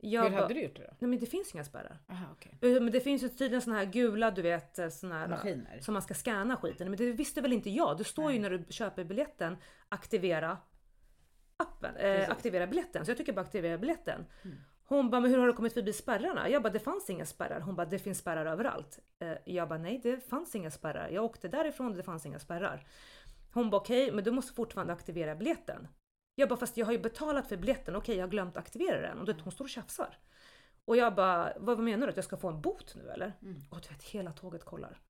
[0.00, 0.96] Jag Hur bara, hade du gjort det då?
[0.98, 1.98] nej men det finns inga spärrar.
[2.08, 2.58] Aha, okej.
[2.62, 5.28] Eh, Men det finns ju tydligen såna här gula du vet såna här...
[5.28, 5.78] Maskiner.
[5.80, 6.90] som man ska scanna skiten.
[6.90, 7.98] Men det visste väl inte jag.
[7.98, 8.50] Det står ju Nej.
[8.50, 9.56] när du köper biljetten
[9.88, 10.58] aktivera
[11.56, 13.04] appen, eh, aktivera biljetten.
[13.04, 14.26] Så jag tycker bara aktivera biljetten.
[14.44, 14.56] Mm.
[14.84, 16.48] Hon bara, men hur har du kommit förbi spärrarna?
[16.48, 17.60] Jag bara, det fanns inga spärrar.
[17.60, 18.98] Hon bara, det finns spärrar överallt.
[19.18, 21.08] Eh, jag bara, nej det fanns inga spärrar.
[21.08, 22.86] Jag åkte därifrån och det fanns inga spärrar.
[23.52, 25.88] Hon bara, okej, men du måste fortfarande aktivera biljetten.
[26.38, 27.96] Jag bara, fast jag har ju betalat för biljetten.
[27.96, 29.18] Okej, jag har glömt aktivera den.
[29.18, 30.18] Och du vet, hon står och tjafsar.
[30.84, 32.10] Och jag bara, vad menar du?
[32.10, 33.32] Att jag ska få en bot nu eller?
[33.42, 33.62] Mm.
[33.70, 35.00] Och du vet, hela tåget kollar.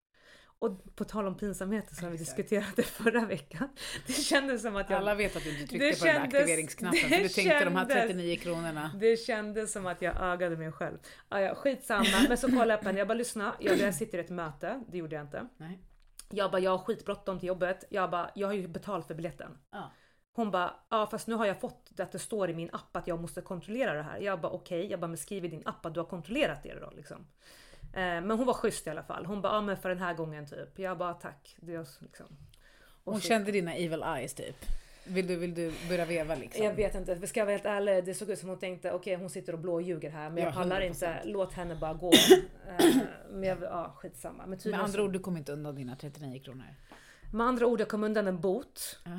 [0.58, 3.68] Och på tal om pinsamheter som vi diskuterade förra veckan.
[4.06, 4.96] Det kändes som att jag...
[4.98, 7.76] Alla vet att du inte tryckte på den där kändes- aktiveringsknappen för du tänkte de
[7.76, 8.90] här kändes- 39 kronorna.
[9.00, 10.98] Det kändes som att jag ögade mig själv.
[11.28, 12.98] Ah, ja, skitsamma, men så kollade jag på henne.
[12.98, 14.84] Jag bara lyssna, jag, jag sitter i ett möte.
[14.88, 15.48] Det gjorde jag inte.
[15.56, 15.78] Nej.
[16.30, 17.84] Jag bara, jag har skitbråttom till jobbet.
[17.90, 19.58] Jag bara, jag har ju betalt för biljetten.
[19.70, 19.92] Ja.
[20.36, 23.06] Hon bara, ja fast nu har jag fått att det står i min app att
[23.06, 24.18] jag måste kontrollera det här.
[24.18, 26.74] Jag bara okej, jag bara men skriv i din app att du har kontrollerat det
[26.80, 27.26] då liksom.
[27.92, 29.26] Eh, men hon var schysst i alla fall.
[29.26, 30.78] Hon bara, ja men för den här gången typ.
[30.78, 31.56] Jag bara tack.
[31.60, 32.26] Det är liksom.
[33.04, 34.56] Och Hon så- kände dina evil eyes typ.
[35.08, 36.64] Vill du, vill du börja veva liksom?
[36.64, 38.92] Jag vet inte, för ska jag vara helt ärlig, det såg ut som hon tänkte
[38.92, 40.86] okej hon sitter och blåljuger här men jag Ja, pallar 100%.
[40.86, 42.12] inte, låt henne bara gå.
[42.78, 42.86] Eh,
[43.30, 44.46] men jag, ja skitsamma.
[44.46, 46.64] Men Med andra så- ord, du kommer inte undan dina 39 kronor.
[47.32, 48.98] med andra ord, jag kom undan en bot.
[49.04, 49.10] Ja.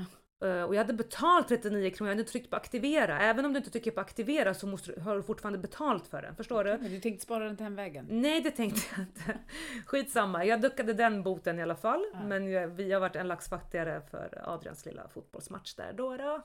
[0.43, 3.19] Eh, Och jag hade betalt 39 kronor, jag hade tryckt på aktivera.
[3.19, 6.21] Även om du inte trycker på aktivera så måste, du- har du fortfarande betalt för
[6.21, 6.35] den.
[6.35, 6.77] Förstår du?
[6.77, 8.07] Men du tänkte spara den till hemvägen?
[8.09, 9.39] Nej det tänkte jag inte.
[9.85, 12.05] Skitsamma, jag duckade den boten i alla fall.
[12.13, 12.23] Ja.
[12.23, 16.17] Men jag, vi har varit en lax fattigare för Adrians lilla fotbollsmatch där då.
[16.17, 16.41] då.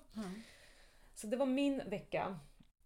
[1.15, 2.39] Så det var min vecka.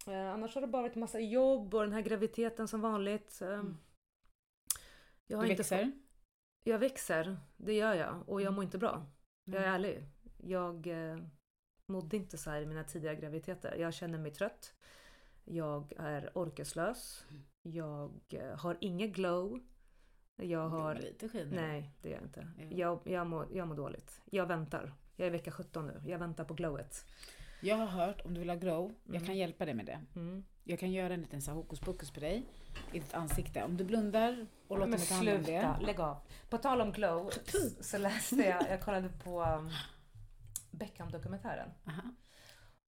[0.07, 3.41] Eh, annars har det bara varit massa jobb och den här graviditeten som vanligt.
[3.41, 3.77] Eh, Mm.
[5.27, 5.85] Jag Du växer?
[5.85, 5.93] fått-
[6.63, 8.23] jag växer, det gör jag.
[8.29, 8.55] Och jag Mm.
[8.55, 9.05] mår inte bra.
[9.45, 9.73] Jag är Mm.
[9.75, 10.03] ärlig.
[10.47, 11.17] Jag eh,
[11.85, 13.75] mådde inte så här i mina tidigare graviditeter.
[13.75, 14.73] Jag känner mig trött.
[15.45, 17.25] Jag är orkeslös.
[17.61, 19.59] Jag eh, har inget glow.
[20.35, 20.95] Jag har...
[20.95, 21.55] Lite skiner.
[21.55, 22.47] Nej, det gör jag inte.
[22.59, 22.67] Jo.
[22.71, 24.21] Jag, jag, mår, jag mår dåligt.
[24.25, 24.93] Jag väntar.
[25.15, 26.01] Jag är vecka 17 nu.
[26.11, 27.05] Jag väntar på glowet.
[27.61, 29.25] Jag har hört, om du vill ha glow, jag Mm.
[29.27, 29.99] kan hjälpa dig med det.
[30.15, 30.45] Mm.
[30.63, 32.43] Jag kan göra en liten så hokus pokus på dig,
[32.93, 33.63] i ditt ansikte.
[33.63, 35.75] Om du blundar och låter mig ta hand om det.
[35.81, 36.17] lägg av.
[36.49, 37.29] På tal om glow
[37.81, 39.69] så läste jag, jag kollade på um,
[40.77, 41.69] Beckham-dokumentären.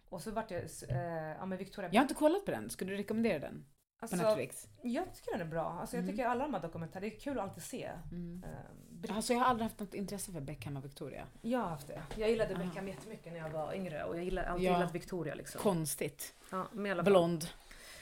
[0.09, 0.97] Och så vart jag, eh,
[1.39, 3.65] ja men Victoria Jag har inte kollat på den, skulle du rekommendera den?
[3.99, 4.67] På alltså, Netflix?
[4.83, 5.77] Jag tycker den är bra.
[5.81, 6.15] Alltså, jag Mm.
[6.15, 7.89] tycker alla de här dokumentärerna, det är kul att alltid se.
[8.11, 8.43] Mm.
[8.43, 11.27] Eh, Alltså jag har aldrig haft något intresse för Beckham och Victoria.
[11.41, 12.01] jag har haft det.
[12.17, 12.63] Jag gillade Aha.
[12.63, 14.73] Beckham jättemycket när jag var yngre och jag gillar, alltid Ja.
[14.73, 15.61] gillat Victoria liksom.
[15.61, 16.33] Konstigt.
[16.51, 16.67] Ja.
[17.03, 17.45] Blond.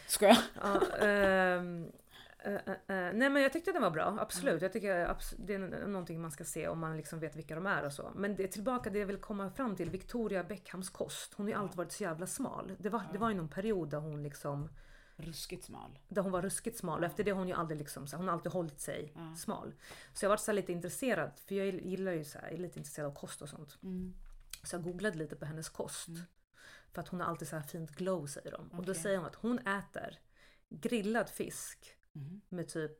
[0.08, 0.38] Ska jag?
[0.64, 1.92] Ja, ehm,
[2.56, 4.62] eh, nej men jag tyckte den var bra, absolut.
[4.62, 7.86] Jag tycker det är någonting man ska se om man liksom vet vilka de är
[7.86, 8.12] och så.
[8.16, 11.34] Men det tillbaka det jag vill komma fram till, Victoria Beckhams kost.
[11.34, 12.72] Hon har ju alltid varit så jävla smal.
[12.78, 14.70] Det var, det var ju någon period där hon liksom
[15.20, 16.00] Ruskigt smal.
[16.08, 17.04] där hon var ruskigt smal.
[17.04, 19.74] Efter det har hon ju aldrig liksom, så hon har alltid hållit sig smal.
[20.14, 23.08] Så jag varit så lite intresserad, för jag gillar ju så här, är lite intresserad
[23.08, 23.78] av kost och sånt.
[23.84, 24.14] Mm.
[24.64, 26.08] Så jag googlade lite på hennes kost.
[26.08, 26.22] Mm.
[26.94, 28.72] För att hon har alltid så här fint glow säger de.
[28.78, 30.20] Och då säger hon att hon äter
[30.70, 32.42] grillad fisk Mhm.
[32.50, 32.98] med typ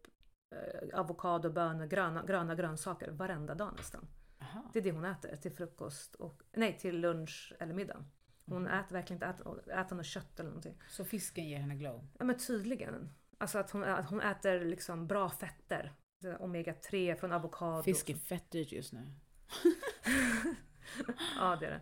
[0.52, 4.08] eh, avokado, bönor, gröna, gröna grönsaker varenda dag nästan.
[4.42, 4.70] Aha.
[4.74, 8.06] Det är det hon äter till frukost och nej till lunch eller middag.
[8.46, 8.72] Hon Mhm.
[8.72, 10.82] äter verkligen inte äter, äter något kött eller någonting.
[10.90, 12.08] Så fisken ger henne glow?
[12.20, 13.10] Ja men tydligen.
[13.38, 15.94] Alltså att hon, att hon äter liksom bra fetter.
[16.40, 17.84] Omega 3 från avokado.
[17.84, 19.14] Fisk är fett dyrt just nu.
[21.36, 21.82] Ja det är det.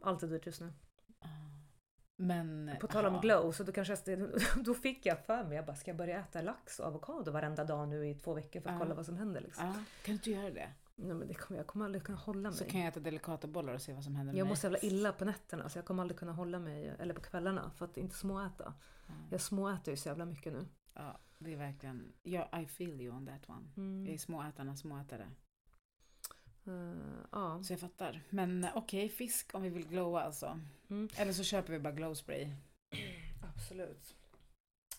[0.00, 0.72] Allt är dyrt just nu.
[2.16, 2.70] Men...
[2.80, 3.20] På tal om aha.
[3.22, 4.28] glow, så då, kanske jag,
[4.64, 7.64] då fick jag för mig, jag bara ska jag börja äta lax och avokado varenda
[7.64, 8.78] dag nu i två veckor för att Ja.
[8.80, 9.66] kolla vad som händer liksom.
[9.66, 10.68] Ja, kan du inte göra det?
[10.98, 12.58] Nej men det kommer, jag kommer aldrig kunna hålla mig.
[12.58, 14.48] Så kan jag äta delikata bollar och se vad som händer med Jag mig.
[14.50, 17.20] mår så jävla illa på nätterna så jag kommer aldrig kunna hålla mig, eller på
[17.20, 18.74] kvällarna, för att inte småäta.
[19.06, 19.14] Ja.
[19.30, 20.66] Jag småäter ju så jävla mycket nu.
[20.94, 22.12] Ja, det är verkligen...
[22.22, 23.68] Ja, I feel you on that one.
[23.74, 24.18] Jag är Mm.
[24.18, 25.28] småätarna småätare.
[26.66, 27.62] Eh, ja.
[27.62, 28.22] Så jag fattar.
[28.30, 30.60] Men okej, fisk om vi vill glowa alltså.
[30.90, 31.08] Mm.
[31.16, 32.50] Eller så köper vi bara glow spray.
[33.42, 34.14] Absolut.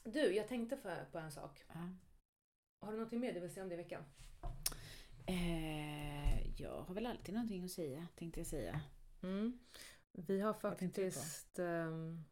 [0.04, 1.64] Du, jag tänkte för, på en sak.
[1.68, 1.90] Ja.
[2.82, 4.04] Har du någonting mer du vill säga om det i veckan?
[5.26, 8.82] Eh, jag har väl alltid någonting att säga, tänkte jag säga.
[9.24, 9.60] Mm.
[10.12, 12.24] Vi har faktiskt ehm,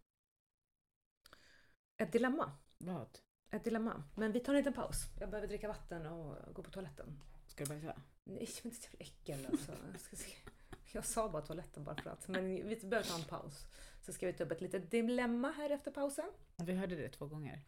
[1.98, 2.52] ett dilemma.
[2.78, 3.20] Vad?
[3.52, 4.04] Ett dilemma.
[4.16, 5.06] Men vi tar en liten paus.
[5.20, 7.22] Jag behöver dricka vatten och gå på toaletten.
[7.48, 8.02] Ska du bajsa?
[8.28, 9.72] Nej, men det är jävla äckel alltså.
[9.92, 10.16] Jag, ska
[10.92, 12.28] jag sa bara toaletten bara för att.
[12.28, 13.66] Men vi behöver ta en paus.
[14.02, 16.32] Så ska vi ta upp ett litet dilemma här efter pausen.
[16.56, 17.62] Vi hörde det två gånger.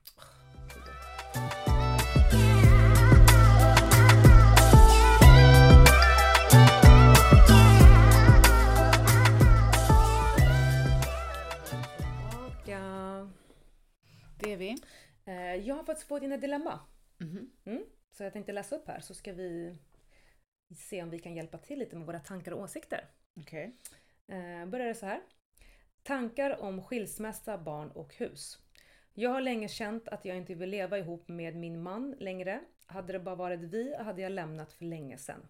[14.39, 14.75] Det är vi.
[15.25, 16.79] Eh, Jag har faktiskt fått in ett dilemma.
[17.17, 17.83] Mhm.
[18.11, 19.77] Så jag tänkte läsa upp här så ska vi
[20.75, 23.05] se om vi kan hjälpa till lite med våra tankar och åsikter.
[23.39, 23.75] Okej.
[24.27, 25.21] Eh, börjar det så här.
[26.03, 28.59] Tankar om skilsmässa, barn och hus.
[29.13, 32.61] Jag har länge känt att jag inte vill leva ihop med min man längre.
[32.85, 35.47] Hade det bara varit vi hade jag lämnat för länge sedan.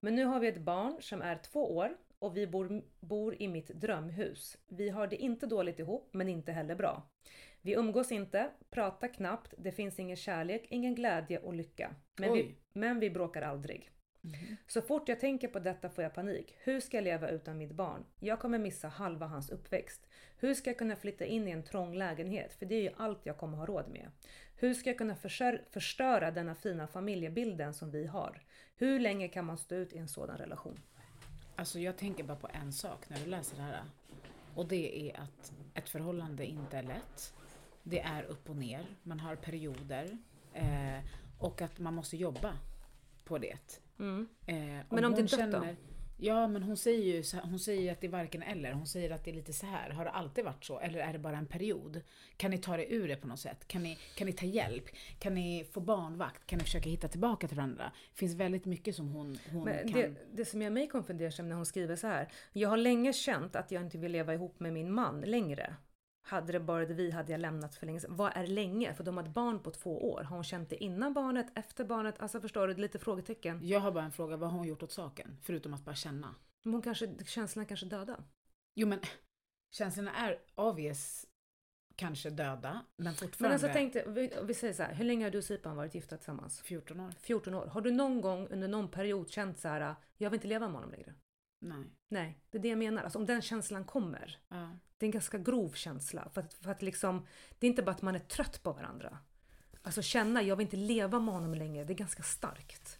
[0.00, 3.48] Men nu har vi ett barn som är två år och vi bor, bor i
[3.48, 4.56] mitt drömhus.
[4.66, 7.10] Vi har det inte dåligt ihop men inte heller bra.
[7.62, 11.94] Vi umgås inte, pratar knappt, det finns ingen kärlek, ingen glädje och lycka.
[12.16, 13.90] Men, vi, men vi bråkar aldrig.
[14.20, 14.56] Mhm.
[14.66, 16.54] Så fort jag tänker på detta får jag panik.
[16.58, 18.04] Hur ska jag leva utan mitt barn?
[18.20, 20.08] Jag kommer missa halva hans uppväxt.
[20.38, 22.54] Hur ska jag kunna flytta in i en trång lägenhet?
[22.54, 24.10] För det är ju allt jag kommer ha råd med.
[24.56, 25.16] Hur ska jag kunna
[25.70, 28.42] förstöra denna fina familjebilden som vi har?
[28.76, 30.80] Hur länge kan man stå ut i en sådan relation?
[31.56, 33.82] Alltså jag tänker bara på en sak när du läser det här.
[34.54, 37.34] Och det är att ett förhållande inte är lätt.
[37.82, 38.86] Det är upp och ner.
[39.02, 40.18] Man har perioder.
[40.54, 40.98] Eh,
[41.38, 42.58] och att man måste jobba
[43.24, 43.80] på det.
[44.46, 44.56] Eh,
[44.90, 45.66] Men om det hon är dött då?
[46.20, 48.72] Ja, men hon säger ju hon säger att det är varken eller.
[48.72, 49.90] Hon säger att det är lite så här.
[49.90, 50.80] Har det alltid varit så?
[50.80, 52.00] Eller är det bara en period?
[52.36, 53.68] Kan ni ta det ur det på något sätt?
[53.68, 54.84] Kan ni, kan ni ta hjälp?
[55.18, 56.46] Kan ni få barnvakt?
[56.46, 57.92] Kan ni försöka hitta tillbaka till varandra?
[58.12, 60.00] Det finns väldigt mycket som hon, hon Men kan...
[60.00, 62.28] det, det som gör mig konfundersam när hon skriver så här.
[62.52, 65.74] Jag har länge känt att jag inte vill leva ihop med min man längre.
[66.28, 68.16] Hade det varit vi hade jag lämnat för länge sedan.
[68.16, 68.94] Vad är länge?
[68.94, 70.22] För de har ett barn på två år.
[70.22, 72.20] Har hon känt det innan barnet, efter barnet?
[72.20, 72.74] Alltså förstår du?
[72.74, 73.60] Lite frågetecken.
[73.62, 75.36] Jag har bara en fråga, vad har hon gjort åt saken?
[75.42, 76.34] Förutom att bara känna.
[76.62, 78.24] Men hon kanske, känslorna kanske är döda.
[78.74, 79.00] Jo men
[79.70, 81.26] känslorna är obvious
[81.96, 84.94] kanske döda, men Men fortfarande alltså tänk dig, vi, vi säger så här.
[84.94, 86.60] Hur länge har du och Sipan varit gifta tillsammans?
[86.60, 87.14] 14 år.
[87.20, 87.66] 14 år.
[87.66, 89.94] Har du någon gång under någon period känt så här.
[90.16, 91.14] Jag vill inte leva med honom längre?
[91.58, 91.84] Nej.
[92.08, 93.02] Nej, det är det jag menar.
[93.02, 94.38] Alltså om den känslan kommer.
[94.48, 94.70] Ja.
[94.98, 96.28] Det är en ganska grov känsla.
[96.32, 97.26] För att, för att liksom,
[97.58, 99.18] det är inte bara att man är trött på varandra.
[99.82, 102.98] Alltså känna, jag vill inte leva med honom längre, det är ganska starkt.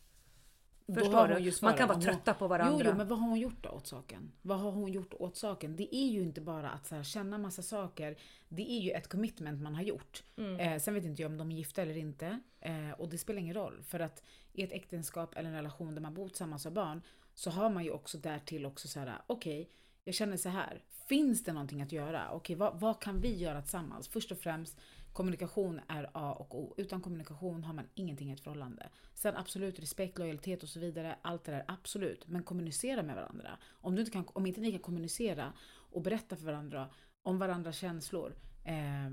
[0.94, 1.52] Förstår du?
[1.62, 2.86] Man kan vara trötta på Jo, varandra.
[2.88, 4.32] jo, men vad har hon gjort då åt saken?
[4.42, 5.76] Vad har hon gjort åt saken?
[5.76, 8.16] Det är ju inte bara att så här, känna massa saker.
[8.48, 10.22] Det är ju ett commitment man har gjort.
[10.36, 10.60] Mm.
[10.60, 12.40] Eh, sen vet inte jag om de är gifta eller inte.
[12.61, 13.82] Eh, och det spelar ingen roll.
[13.82, 17.02] För att i ett äktenskap eller en relation där man bor tillsammans och har barn
[17.39, 19.70] så har man ju också därtill också så här, okej,
[20.05, 20.82] jag känner så här.
[21.09, 22.30] Finns det någonting att göra?
[22.32, 24.09] Okej, vad, vad kan vi göra tillsammans?
[24.09, 24.78] Först och främst,
[25.12, 26.74] kommunikation är A och O.
[26.76, 28.89] Utan kommunikation har man ingenting i ett förhållande.
[29.14, 31.18] Sen absolut respekt, lojalitet och så vidare.
[31.22, 32.28] Allt det där, absolut.
[32.28, 33.59] Men kommunicera med varandra.
[33.70, 36.91] Om, du inte kan, om inte ni kan kommunicera och berätta för varandra
[37.22, 38.34] om varandras känslor.
[38.64, 39.11] Eh,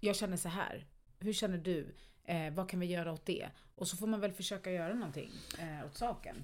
[0.00, 0.86] jag känner så här.
[1.18, 1.94] Hur känner du?
[2.24, 3.48] Eh, vad kan vi göra åt det?
[3.74, 6.36] Och så får man väl försöka göra någonting eh, åt saken.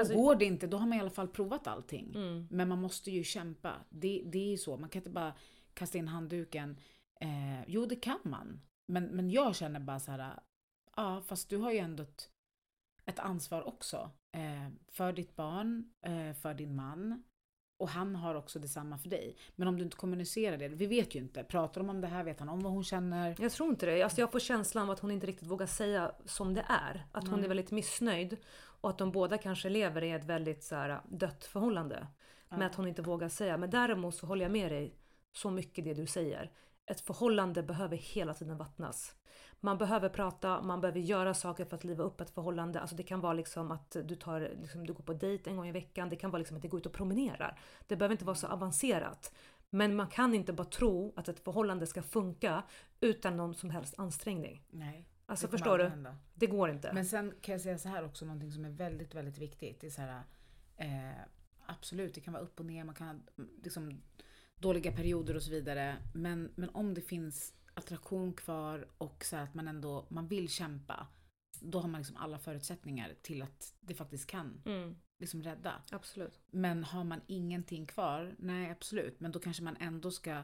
[0.00, 2.12] Alltså- går det inte, då har man i alla fall provat allting.
[2.14, 2.46] Mm.
[2.50, 3.74] Men man måste ju kämpa.
[3.90, 4.76] Det, det är ju så.
[4.76, 5.34] Man kan inte bara
[5.74, 6.76] kasta in handduken.
[7.20, 8.60] Eh, jo, det kan man.
[8.92, 10.40] Men, men jag känner bara så här.
[10.96, 12.30] Ja, fast du har ju ändå ett,
[13.04, 14.10] ett ansvar också.
[14.36, 17.22] Eh, för ditt barn, eh, för din man.
[17.82, 19.36] Och han har också detsamma för dig.
[19.56, 21.44] Men om du inte kommunicerar det, vi vet ju inte.
[21.44, 22.24] Pratar de om det här?
[22.24, 23.36] Vet han om vad hon känner?
[23.40, 24.02] Jag tror inte det.
[24.02, 27.06] Alltså jag får känslan av att hon inte riktigt vågar säga som det är.
[27.12, 27.44] Att hon Nej.
[27.44, 28.36] är väldigt missnöjd.
[28.82, 32.06] Och att de båda kanske lever i ett väldigt så här, dött förhållande.
[32.48, 32.66] Men Ja.
[32.66, 33.56] att hon inte vågar säga.
[33.56, 34.94] Men däremot så håller jag med dig
[35.32, 36.50] så mycket det du säger.
[36.86, 39.14] Ett förhållande behöver hela tiden vattnas.
[39.60, 42.80] Man behöver prata, man behöver göra saker för att liva upp ett förhållande.
[42.80, 45.68] Alltså det kan vara liksom att du, tar, liksom, du går på dejt en gång
[45.68, 46.08] i veckan.
[46.08, 47.58] Det kan vara liksom att du går ut och promenerar.
[47.86, 49.32] Det behöver inte vara så avancerat.
[49.70, 52.62] Men man kan inte bara tro att ett förhållande ska funka
[53.00, 54.62] utan någon som helst ansträngning.
[54.70, 55.06] Nej.
[55.32, 55.84] Alltså förstår du?
[55.88, 56.16] hända.
[56.34, 56.92] Det går inte.
[56.92, 59.80] Men sen kan jag säga så här också, någonting som är väldigt, väldigt viktigt.
[59.80, 60.22] Det är så här,
[60.76, 61.20] eh,
[61.66, 64.02] absolut, det kan vara upp och ner, man kan ha mm, liksom,
[64.56, 65.96] dåliga perioder och så vidare.
[66.14, 71.06] Men, men om det finns attraktion kvar och så att man ändå man vill kämpa,
[71.60, 75.82] då har man liksom alla förutsättningar till att det faktiskt kan Mm, liksom rädda.
[75.90, 76.40] absolut.
[76.50, 80.42] Men har man ingenting kvar, nej absolut, men då kanske man ändå ska,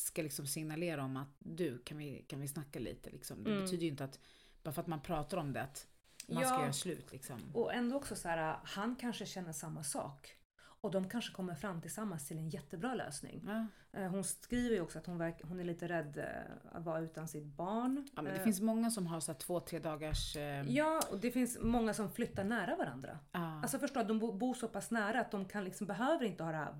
[0.00, 3.44] ska liksom signalera om att du, kan vi, kan vi snacka lite liksom.
[3.44, 3.64] Det Mm.
[3.64, 4.20] betyder ju inte att,
[4.62, 5.86] bara för att man pratar om det, att
[6.28, 6.60] man ska Ja.
[6.62, 7.50] göra slut liksom.
[7.54, 10.34] Och ändå också så här, han kanske känner samma sak.
[10.80, 13.48] Och de kanske kommer fram tillsammans till en jättebra lösning.
[13.92, 17.00] Eh, Hon skriver ju också att hon, verk, hon är lite rädd eh, att vara
[17.00, 18.08] utan sitt barn.
[18.16, 20.36] ja men det Eh, finns många som har så två, tre dagars...
[20.36, 23.18] Eh, Ja, och det finns många som flyttar nära varandra.
[23.32, 23.60] ja.
[23.62, 26.50] Alltså förstå, de bo- bor så pass nära att de kan liksom, behöver inte ha
[26.50, 26.74] det här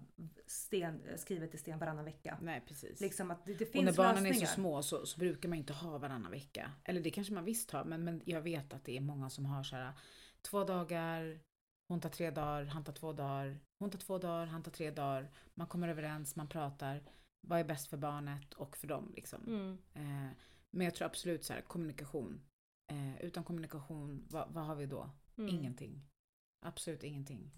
[0.46, 2.38] sten, skrivet i sten varannan vecka.
[2.42, 3.00] nej precis.
[3.00, 4.42] Liksom att det, det och finns när barnen lösningar.
[4.42, 6.70] är så små så, så brukar man inte ha varannan vecka.
[6.84, 9.46] Eller det kanske man visst har, men, men jag vet att det är många som
[9.46, 9.92] har så här
[10.42, 11.38] två dagar,
[11.88, 14.90] hon tar tre dagar, han tar två dagar, hon tar två dagar, han tar tre
[14.90, 15.30] dagar.
[15.54, 17.02] Man kommer överens, man pratar.
[17.40, 19.42] Vad är bäst för barnet och för dem liksom.
[19.46, 19.78] Mm.
[19.94, 20.30] Eh,
[20.70, 22.40] men jag tror absolut så här, kommunikation.
[22.90, 25.10] Eh, utan kommunikation, vad, vad har vi då?
[25.38, 25.48] Mm.
[25.54, 26.02] Ingenting.
[26.60, 27.50] Absolut ingenting.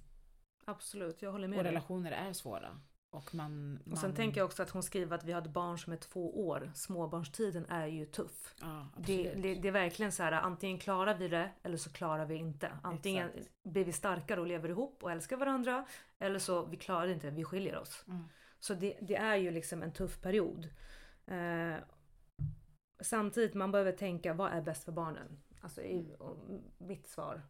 [0.64, 1.72] Absolut, jag håller med Och dig.
[1.72, 2.80] relationer är svåra.
[3.10, 3.78] Och man...
[3.92, 5.92] Och sen man- tänker jag också att hon skriver att vi har ett barn som
[5.92, 6.70] är två år.
[6.74, 8.54] Småbarnstiden är ju tuff.
[8.60, 12.26] Ja, Det, det, det är verkligen så här, antingen klarar vi det eller så klarar
[12.26, 12.70] vi inte.
[12.82, 13.62] Antingen Exakt.
[13.62, 15.86] blir vi starkare och lever ihop och älskar varandra.
[16.18, 18.04] Eller så vi klarar det inte, vi skiljer oss.
[18.08, 18.24] Mm.
[18.58, 20.68] Så det, det är ju liksom en tuff period.
[21.26, 21.74] Eh,
[23.02, 25.42] samtidigt man behöver tänka, vad är bäst för barnen?
[25.60, 26.62] Alltså i, Mm.
[26.78, 27.42] mitt svar.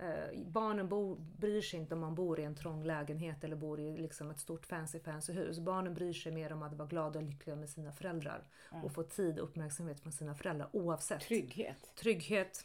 [0.00, 3.80] Eh, barnen bor, bryr sig inte om man bor i en trång lägenhet eller bor
[3.80, 5.58] i liksom ett stort fancy fancy hus.
[5.58, 8.48] Barnen bryr sig mer om att vara glada och lyckliga med sina föräldrar.
[8.70, 8.82] Ja.
[8.82, 11.20] Och få tid och uppmärksamhet från sina föräldrar oavsett.
[11.20, 11.94] Trygghet.
[11.96, 12.64] Trygghet,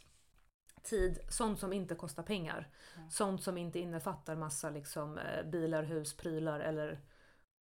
[0.82, 2.68] tid, sånt som inte kostar pengar.
[2.96, 3.02] Ja.
[3.10, 7.00] Sånt som inte innefattar massa liksom, eh, bilar, hus, prylar eller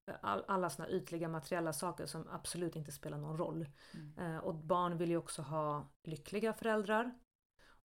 [0.07, 3.65] eh, all, alla såna ytliga materiella saker som absolut inte spelar någon roll.
[3.93, 4.35] Mm.
[4.35, 7.11] Eh, och barn vill ju också ha lyckliga föräldrar.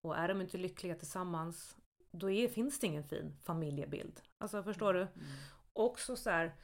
[0.06, 1.76] Och är de inte lyckliga tillsammans,
[2.10, 4.20] då är, finns det ingen fin familjebild.
[4.38, 5.00] Alltså förstår du?
[5.00, 5.12] Mm.
[5.72, 6.54] också så här,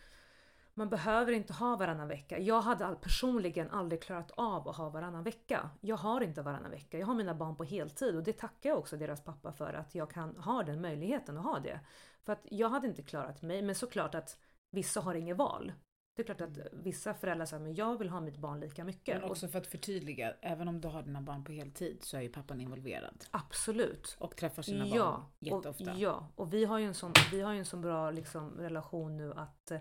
[0.75, 2.39] man behöver inte ha varannan vecka.
[2.39, 5.71] Jag hade personligen aldrig klarat av att ha varannan vecka.
[5.81, 6.99] Jag har inte varannan vecka.
[6.99, 9.95] Jag har mina barn på heltid och det tackar jag också deras pappa för att
[9.95, 11.81] jag kan ha den möjligheten att ha det.
[12.23, 14.39] För att jag hade inte klarat mig, men såklart att
[14.71, 15.73] vissa har inget val.
[16.15, 19.21] Det är klart att vissa föräldrar säger men jag vill ha mitt barn lika mycket.
[19.21, 22.21] Men också för att förtydliga, även om du har dina barn på heltid så är
[22.21, 23.25] ju pappan involverad.
[23.31, 24.17] absolut.
[24.21, 25.93] Och träffar sina Ja, barn jätteofta.
[25.93, 29.17] och, ja, och vi har ju en sån, vi har en sån bra liksom, relation
[29.17, 29.79] nu att eh,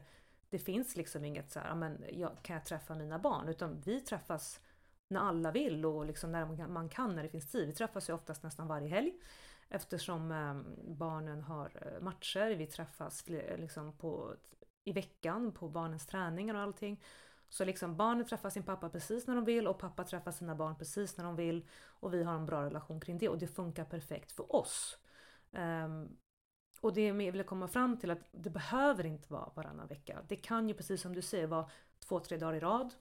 [0.50, 3.48] det finns liksom inget så här, "Ja, men jag, kan jag träffa mina barn?
[3.50, 4.60] Utan vi träffas
[5.08, 7.68] när alla vill och liksom när man kan, när det finns tid.
[7.68, 9.14] Vi träffas ju oftast nästan varje helg
[9.70, 10.54] eftersom eh,
[10.96, 12.56] barnen har eh, matcher.
[12.56, 13.28] Vi träffas
[13.58, 14.36] liksom på,
[14.84, 17.04] i veckan på barnens träningar och allting.
[17.50, 20.76] Så liksom barnen träffar sin pappa precis när de vill och pappa träffar sina barn
[20.76, 21.68] precis när de vill.
[21.84, 24.98] Och vi har en bra relation kring det och det funkar perfekt för oss.
[25.52, 26.18] Um,
[26.82, 30.20] och det jag vill komma fram till att det behöver inte vara varannan vecka.
[30.28, 31.70] Det kan ju precis som du säger vara
[32.08, 32.94] två, tre dagar i rad.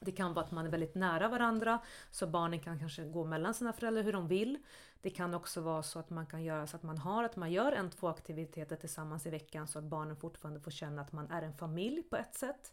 [0.00, 1.78] Det kan vara att man är väldigt nära varandra
[2.10, 4.58] så barnen kan kanske gå mellan sina föräldrar hur de vill.
[5.06, 7.52] Det kan också vara så att man kan göra så att man har att man
[7.52, 11.30] gör en, två aktiviteter tillsammans i veckan så att barnen fortfarande får känna att man
[11.30, 12.72] är en familj på ett sätt.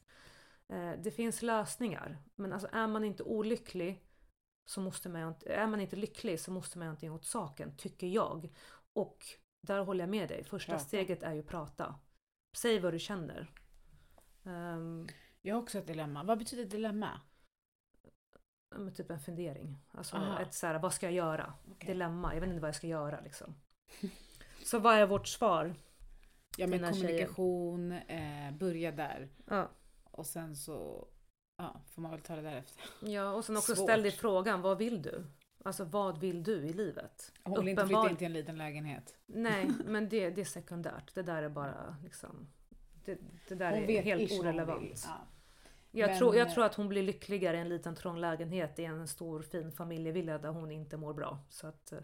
[0.68, 2.18] Eh, Det finns lösningar.
[2.36, 4.04] Men alltså är man inte olycklig
[4.66, 8.08] så måste man, är man inte lycklig så måste man göra någonting åt saken, tycker
[8.08, 8.50] jag.
[8.94, 9.26] Och
[9.62, 10.44] där håller jag med dig.
[10.44, 10.86] Första Prata.
[10.86, 11.96] steget är ju prata.
[12.58, 13.52] Säg vad du känner.
[14.44, 15.08] Um,
[15.42, 16.24] Jag har också ett dilemma.
[16.24, 17.22] Vad betyder dilemma?
[18.78, 19.78] Med typ en fundering.
[19.92, 20.40] Alltså Aha.
[20.40, 21.54] ett så här, vad ska jag göra?
[21.72, 21.88] Okej.
[21.88, 22.34] Dilemma.
[22.34, 23.56] Jag vet inte vad jag ska göra liksom.
[24.66, 25.76] Så vad är vårt svar?
[26.58, 29.30] Ja men kommunikation, eh, börja där.
[29.46, 29.70] Ja,
[30.12, 31.08] Och sen så
[31.58, 32.84] ja, får man väl ta det därefter.
[33.02, 33.86] ja och sen också Svårt.
[33.86, 35.26] ställ dig frågan, vad vill du?
[35.66, 37.32] Alltså vad vill du i livet?
[37.60, 39.16] Vill inte flytta in till en liten lägenhet.
[39.26, 41.16] Nej, men det, det är sekundärt.
[41.16, 42.48] Det där är bara liksom
[43.06, 45.04] det, det där Hon är helt orelevant.
[45.08, 45.28] Ja.
[45.96, 48.80] Jag, Men, tror, jag eh, tror att hon blir lyckligare i en liten trång lägenhet
[48.80, 51.40] i en stor fin familjevilla där hon inte mår bra.
[51.50, 52.00] Så att eh,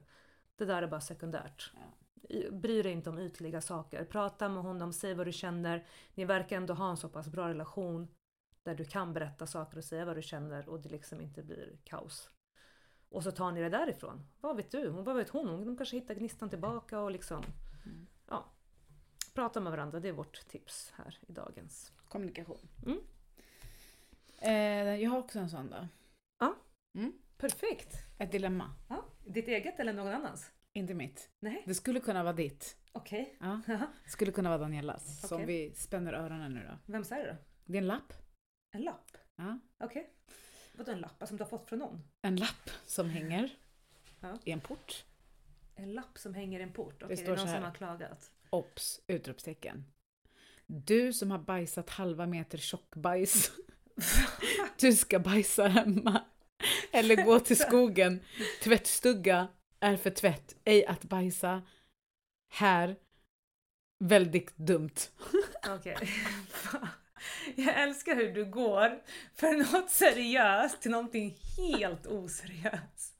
[0.55, 1.71] det där är bara sekundärt.
[2.29, 4.05] I- Bry dig inte om ytliga saker.
[4.05, 5.87] Prata med honom, säg vad du känner.
[6.15, 8.07] Ni verkar ändå ha en så pass bra relation
[8.63, 11.77] där du kan berätta saker och säga vad du känner och det liksom inte blir
[11.83, 12.29] kaos.
[13.09, 14.27] Och så tar ni det därifrån.
[14.41, 14.89] Vad vet du?
[14.89, 15.47] Vad vet hon?
[15.47, 17.43] Hon kanske hittar gnistan tillbaka och liksom...
[17.85, 18.07] Mm.
[18.27, 18.45] Ja.
[19.33, 21.91] Prata med varandra, det är vårt tips här i dagens.
[22.07, 22.67] Kommunikation.
[22.85, 22.99] Mm.
[24.41, 25.87] Eh, jag har också en sån då.
[27.37, 27.93] Perfekt!
[28.17, 28.73] Ett dilemma.
[28.89, 29.05] Ja.
[29.25, 30.51] Ditt eget eller någon annans?
[30.73, 31.29] Inte mitt.
[31.39, 31.63] Nej.
[31.65, 32.77] Det skulle kunna vara ditt.
[32.91, 33.37] Okej.
[33.39, 33.61] Ja.
[33.67, 33.87] Jaha.
[34.03, 35.27] Det skulle kunna vara Danielas.
[35.27, 35.45] Som Okej.
[35.69, 36.91] vi spänner öronen nu då.
[36.93, 37.37] Vems är det då?
[37.65, 38.13] Det är en lapp.
[38.71, 39.17] En lapp?
[39.35, 39.59] Ja.
[39.77, 40.13] Okej.
[40.73, 41.23] Vadå en lapp?
[41.27, 42.01] Som du har fått från någon?
[42.21, 43.51] En lapp som hänger
[44.19, 44.37] Ja.
[44.43, 45.05] i en port.
[45.75, 47.03] En lapp som hänger i en port?
[47.03, 47.55] Okej, det, står är någon så här.
[47.57, 48.31] som har klagat.
[48.49, 49.01] Ops!
[49.07, 49.85] Utropstecken.
[50.65, 53.51] Du som har bajsat halva meter tjockbajs.
[54.79, 56.21] Du ska bajsa hemma.
[56.91, 58.19] Eller gå till skogen.
[58.63, 59.47] Tvättstugga
[59.79, 61.61] är för tvätt, ej att bajsa.
[62.51, 62.95] Här.
[63.99, 64.95] Väldigt dumt.
[65.67, 65.97] Okej.
[67.55, 69.01] Jag älskar hur du går
[69.35, 73.15] från något seriöst till någonting helt oseriöst.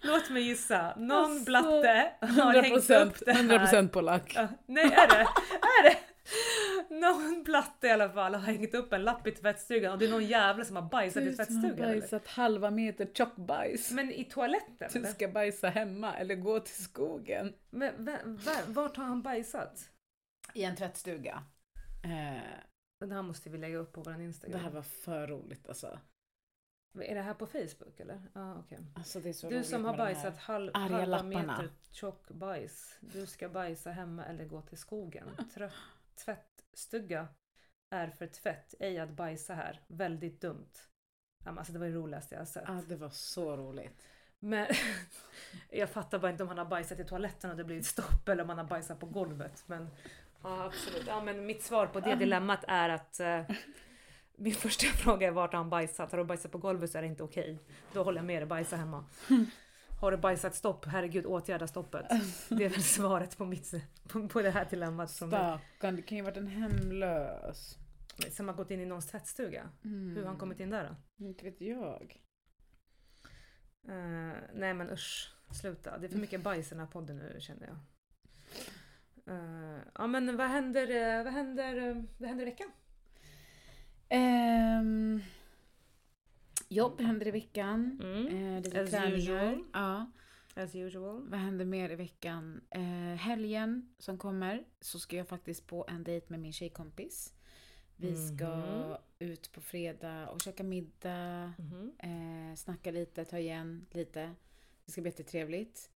[0.00, 0.94] Låt mig gissa.
[0.96, 3.40] Någon Alltså, blatte har 100 hängt upp det här.
[3.40, 4.32] 100 procent polack.
[4.36, 5.20] Ja, nej, är det?
[5.62, 5.96] Är det?
[6.90, 10.10] Någon blatte i alla fall har hängt upp en lapp i tvättstugan och det är
[10.10, 11.88] någon jävla som har bajsat i Du som har tvättstugan.
[11.90, 12.00] eller?
[12.00, 13.90] bajsat halva meter tjockbajs.
[13.92, 14.90] Men i toaletten?
[14.92, 17.54] Du ska bajsa hemma eller gå till skogen.
[17.70, 19.90] Men, va- va- vart har han bajsat?
[20.54, 21.42] I en tvättstuga.
[22.04, 22.42] Eh,
[23.08, 24.60] Det här måste vi lägga upp på vår det Instagram.
[24.60, 25.98] här var för roligt alltså.
[27.00, 28.22] Är det här på Facebook eller?
[28.34, 28.78] Ja, okej.
[28.94, 31.30] alltså det Du som har bajsat halv, halva lapparna.
[31.52, 32.96] meter tjock bajs.
[33.00, 35.28] Du ska bajsa hemma eller gå till skogen.
[35.54, 35.72] Trött,
[36.24, 37.28] tvättstuga
[37.90, 39.80] är för tvätt, ej att bajsa här.
[39.86, 40.72] Väldigt dumt.
[41.44, 42.64] Alltså det var det roligaste jag har sett.
[42.66, 44.02] Ja, det var så roligt.
[44.38, 44.66] Men
[45.70, 48.42] jag fattar bara inte om han har bajsat i toaletten och det blivit stopp eller
[48.42, 49.64] om han har bajsat på golvet.
[49.66, 49.88] Men
[50.42, 51.04] ja, absolut.
[51.06, 53.42] Ja, men mitt svar på det dilemmat är att eh,
[54.36, 56.10] min första fråga är vart har han bajsat?
[56.10, 57.58] Har du bajsat på golvet så är det inte okej.
[57.92, 59.04] Då håller jag med dig, bajsa hemma.
[60.00, 60.84] Har du bajsat stopp?
[60.86, 62.06] Herregud, åtgärda stoppet.
[62.48, 63.74] Det är väl svaret på, mitt,
[64.08, 67.76] på, på det här dilemmat som, Stackarn, det kan ju varit en hemlös.
[68.30, 69.68] som har gått in i någons tvättstuga.
[69.84, 70.16] Mm.
[70.16, 71.24] Hur har han kommit in där då?
[71.24, 72.22] Inte vet jag.
[73.88, 75.98] Eh, nej men usch, sluta.
[75.98, 77.76] Det är för mycket bajs i den här podden nu känner jag.
[79.34, 82.70] Eh, ja men vad händer, eh, vad händer, vad händer i veckan?
[84.08, 85.22] Ehm,
[86.68, 88.00] jobb händer i veckan.
[88.02, 88.26] Mm.
[88.56, 89.16] Eh, lite As träningar.
[89.18, 89.64] usual.
[89.72, 90.10] Ja.
[90.54, 91.28] As usual.
[91.28, 92.60] Vad händer mer i veckan?
[92.70, 92.80] Eh,
[93.16, 97.34] helgen som kommer så ska jag faktiskt på en dejt med min tjejkompis.
[97.96, 98.96] Vi ska Mhm.
[99.18, 101.92] ut på fredag och käka middag, Mhm.
[101.98, 104.34] eh, snacka lite, ta igen lite.
[104.84, 105.90] Det ska bli jättetrevligt.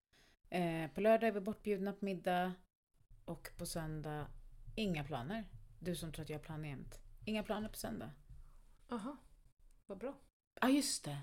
[0.50, 2.52] Eh, på lördag är vi bortbjudna på middag
[3.24, 4.26] och på söndag
[4.76, 5.44] inga planer.
[5.80, 7.00] Du som tror att jag har plan jämt.
[7.24, 8.10] Inga planer på söndag.
[8.88, 9.16] Aha,
[9.86, 10.14] vad bra.
[10.60, 11.18] Ja, ah, just det.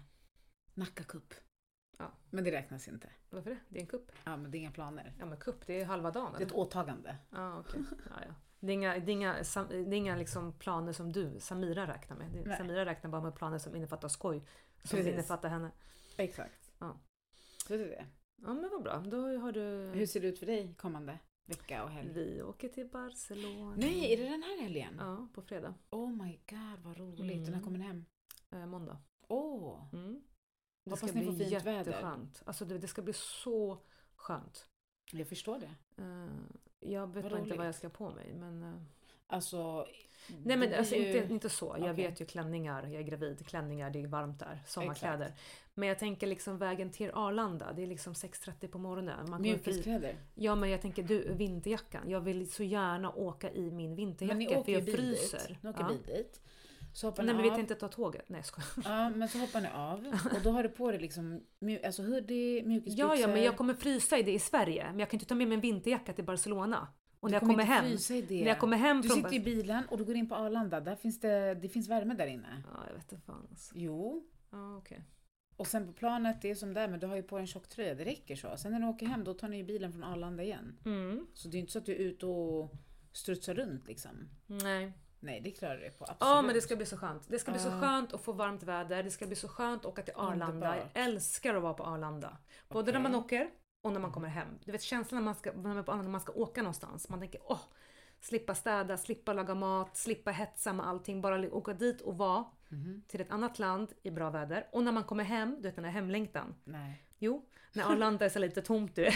[0.74, 1.34] Nacka Cup.
[1.98, 2.12] Ja.
[2.30, 3.10] Men det räknas inte.
[3.30, 3.60] Varför det?
[3.70, 4.12] Det är en kupp.
[4.24, 5.14] Ja, men det är inga planer.
[5.20, 7.18] Ja men kupp, det är halva dagen Det är ett åtagande.
[7.30, 7.82] Ja okej.
[7.90, 8.34] Ja, ja.
[8.60, 9.34] Det är inga, det är inga,
[9.70, 12.32] det är inga liksom planer som du, Samira räknar med.
[12.32, 12.58] Det.
[12.58, 14.44] Samira räknar bara med planer som innefattar skoj.
[14.84, 15.14] Som Precis.
[15.14, 15.72] innefattar henne.
[16.18, 16.72] Exakt.
[16.80, 17.00] Ja.
[17.68, 18.06] Så det är det.
[18.42, 19.92] Ja men vad bra, då har du...
[19.94, 22.10] Hur ser det ut för dig kommande vecka och helg?
[22.14, 23.76] Vi åker till Barcelona.
[23.78, 24.96] Nej, är det den här helgen?
[25.00, 25.74] Ja, på fredag.
[25.90, 27.48] Oh my god, vad roligt.
[27.48, 27.52] Mm.
[27.52, 28.06] När kommer ni hem?
[28.52, 28.98] Eh, måndag.
[29.30, 29.90] Åh!
[29.94, 30.22] Mm.
[30.84, 31.78] Det Hoppas ska ni får bli fint väder.
[31.92, 32.42] jätteskönt.
[32.46, 33.78] Alltså det, det ska bli så
[34.16, 34.66] skönt.
[35.12, 36.02] Jag förstår det.
[36.04, 36.28] Eh,
[36.80, 38.34] jag vet Vad inte vad jag ska på mig.
[38.34, 38.82] Men, eh,
[39.32, 39.88] Alltså...
[40.46, 41.66] nej men alltså, ju- inte, inte så.
[41.66, 41.94] Jag Okej.
[42.08, 45.34] vet ju klänningar, jag är gravid, klänningar, det är varmt där, sommarkläder.
[45.74, 49.30] Men jag tänker liksom vägen till Arlanda, det är liksom 6.30 på morgonen.
[49.30, 49.42] Man.
[49.42, 50.16] Mjukiskläder.
[50.36, 52.10] Ja men jag tänker du, vinterjackan.
[52.10, 55.58] Jag vill så gärna åka i min vinterjacka för jag bil fryser.
[55.62, 56.14] Ni åker ja.
[56.14, 56.42] dit.
[56.94, 58.30] Så hoppar Nej men vi tänkte ta tåget.
[58.30, 58.86] Nej jag.
[58.86, 60.08] Ja, men så hoppar ni av.
[60.36, 61.44] Och då har du på dig liksom
[61.86, 63.10] alltså hoodie, mjukisbyxor.
[63.10, 64.88] Ja, ja, men jag kommer frysa i det i Sverige.
[64.90, 66.88] Men jag kan inte ta med mig en vinterjacka till Barcelona.
[67.20, 69.18] Och Du när jag kommer kommer inte hem, när jag kommer hem Du från...
[69.18, 70.80] sitter i bilen och du går in på Arlanda.
[70.80, 72.64] Där finns det, det finns värme där inne.
[72.74, 73.74] Ja, jag vet inte fan alltså.
[73.76, 74.24] Jo.
[74.52, 75.04] Ja, okej.
[75.56, 77.68] Och sen på planet, det är som där, men du har ju på en tjock
[77.68, 77.96] tröja.
[77.96, 78.58] Det räcker så.
[78.58, 80.80] Sen när du åker hem, då tar ni ju bilen från Arlanda igen.
[80.86, 81.28] Mm.
[81.34, 82.74] Så det är inte så att du är ute och
[83.12, 84.30] strutsar runt liksom.
[84.46, 84.94] Nej.
[85.20, 86.04] Nej, det klarar du dig på.
[86.04, 86.18] Absolut.
[86.20, 87.24] Ja, men det ska bli så skönt.
[87.30, 89.04] Det ska bli så skönt att få varmt väder.
[89.04, 90.46] Det ska bli så skönt att åka till Arlanda.
[90.48, 90.78] Underbart.
[90.94, 92.38] Jag älskar att vara på Arlanda.
[92.70, 93.12] Både när Okej.
[93.12, 93.50] man åker
[93.84, 94.48] och när man kommer hem.
[94.66, 97.10] Du vet känslan när man ska, när man, på Arlanda, när man ska åka någonstans.
[97.10, 97.60] Man tänker åh,
[98.22, 101.22] Slippa städa, slippa laga mat, slippa hetsa med allting.
[101.22, 103.04] Bara åka dit och vara Mhm.
[103.08, 104.68] till ett annat land i bra väder.
[104.72, 106.56] Och när man kommer hem, du vet den här hemlängtan.
[106.64, 107.04] Nej.
[107.20, 109.14] Jo, när Arlanda är så lite tomt du vet.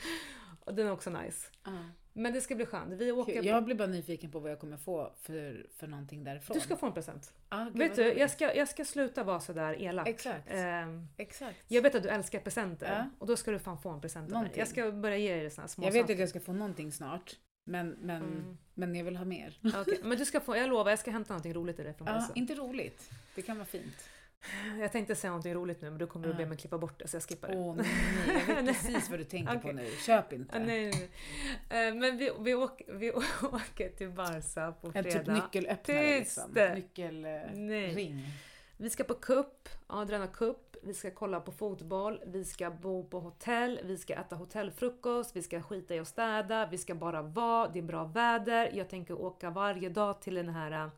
[0.64, 1.48] och den är också nice.
[1.62, 1.70] Ah.
[2.12, 2.92] Men det ska bli skönt.
[2.92, 3.46] Vi åker Kul.
[3.46, 6.54] Jag blir bara nyfiken på vad jag kommer få för, för någonting därifrån.
[6.54, 7.34] Du ska få en present.
[7.48, 10.08] ah, Vet du, jag ska, jag ska sluta vara sådär elak.
[10.08, 10.48] Exakt.
[10.50, 11.56] Ehm, Exakt.
[11.68, 13.10] jag vet att du älskar presenter Ja.
[13.18, 14.34] och då ska du fan få en present av mig.
[14.38, 14.58] Någonting.
[14.58, 16.14] Jag ska börja ge dig här små Jag vet saker.
[16.14, 17.36] att jag ska få någonting snart.
[17.64, 18.58] Men, men, Mm.
[18.74, 19.58] men jag vill ha mer.
[19.80, 22.06] Okej, Men du ska få, jag lovar, jag ska hämta någonting roligt till dig från
[22.08, 22.32] Ja, Barca.
[22.34, 23.10] inte roligt.
[23.34, 24.08] Det kan vara fint.
[24.80, 26.36] Jag tänkte säga någonting roligt nu men då kommer du Ja.
[26.38, 27.56] be mig klippa bort det så jag skippar det.
[27.56, 27.86] Åh nej,
[28.48, 29.72] jag vet precis vad du tänker på Okej.
[29.74, 29.86] nu.
[30.06, 30.56] Köp inte.
[30.56, 31.10] Ah, nej, nej,
[31.70, 31.88] nej.
[31.88, 33.12] Eh, Men vi, vi, åker, vi
[33.42, 35.18] åker till Barca på En fredag.
[35.18, 36.38] typ nyckelöppnare Tyst!
[36.54, 36.74] liksom.
[36.74, 38.26] Nyckelring.
[38.76, 43.20] Vi ska på cup, Adriana cup, vi ska kolla på fotboll, vi ska bo på
[43.20, 47.68] hotell, vi ska äta hotellfrukost, vi ska skita i att städa, vi ska bara vara,
[47.68, 48.70] det är bra väder.
[48.74, 50.88] Jag tänker åka varje dag till den här äh,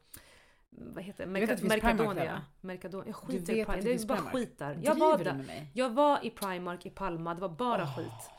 [0.77, 1.41] vad heter det?
[1.47, 2.43] det Mercadonia.
[2.61, 3.07] Mercadonia.
[3.21, 4.79] Jag Du skiter i Primark, det det är bara skit där.
[4.83, 5.67] Jag var du där.
[5.73, 7.97] Jag var i Primark i Palma, det var bara Åh.
[7.97, 8.31] skit.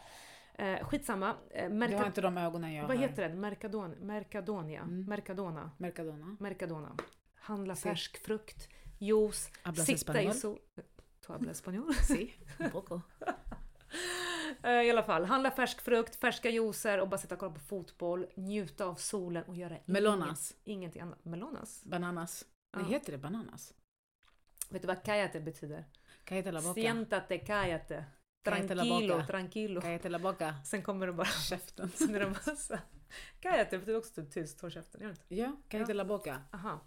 [0.57, 1.35] Eh, skitsamma.
[1.49, 3.07] Eh, Du Merca- har inte de ögonen jag vad har.
[3.07, 3.35] heter det?
[3.35, 4.81] Mercadon, Mercadonia?
[4.81, 5.05] Mm.
[5.05, 5.71] Mercadona?
[5.77, 6.37] Mercadona.
[6.39, 6.95] Mercadona.
[7.35, 7.81] Handla Sí.
[7.89, 8.69] färsk frukt,
[8.99, 10.33] juice, Hablas sitta i español?
[10.33, 10.57] sol...
[11.25, 11.93] Tu hablas español?
[11.93, 13.01] Sí, un poco.
[14.65, 17.59] Eh, I alla fall, handla färsk frukt, färska juicer och bara sitta och kolla på
[17.59, 20.51] fotboll, njuta av solen och göra Melonas.
[20.51, 21.25] Inget, ingenting annat.
[21.25, 21.83] Melonas?
[21.83, 22.45] Bananas.
[22.71, 22.79] Ja.
[22.79, 23.73] Nej, heter det bananas?
[24.69, 25.85] Vet du vad cállate betyder?
[26.23, 26.73] Cállate la boca.
[28.43, 29.81] Cállate la Tranquilo, tranquilo.
[29.81, 30.55] Cállate la boca.
[30.65, 31.27] Sen kommer det bara...
[31.27, 31.89] Käften.
[31.95, 32.79] Sen är det massa...
[33.39, 35.01] Cállate betyder också typ tyst, håll käften.
[35.01, 35.35] Gör det inte?
[35.35, 36.41] Ja, cállate la boca.
[36.53, 36.79] Aha.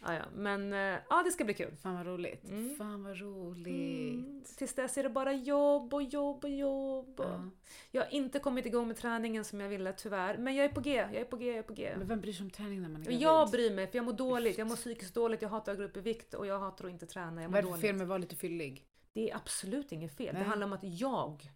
[0.00, 1.76] Ah, ja, men eh, ja, det ska bli kul.
[1.76, 2.48] Fan vad roligt.
[2.48, 2.76] Mm.
[2.76, 4.14] Fan vad roligt.
[4.14, 7.14] Mm, tills dess är det bara jobb och jobb och jobb.
[7.18, 7.50] Ja.
[7.90, 10.36] Jag har inte kommit igång med träningen som jag ville tyvärr.
[10.38, 11.94] Men jag är på G, jag är på G, jag är på G.
[11.98, 13.20] Men vem bryr sig om träning när man är gravid?
[13.20, 15.84] jag bryr mig för jag mår dåligt, jag mår psykiskt dåligt, jag hatar att gå
[15.84, 17.94] upp i vikt och jag hatar att inte träna, jag Vad mår är det fel
[17.94, 18.86] med att vara lite fyllig?
[19.12, 20.34] Det är absolut inget fel.
[20.34, 20.42] Nej.
[20.42, 21.50] Det handlar om att jag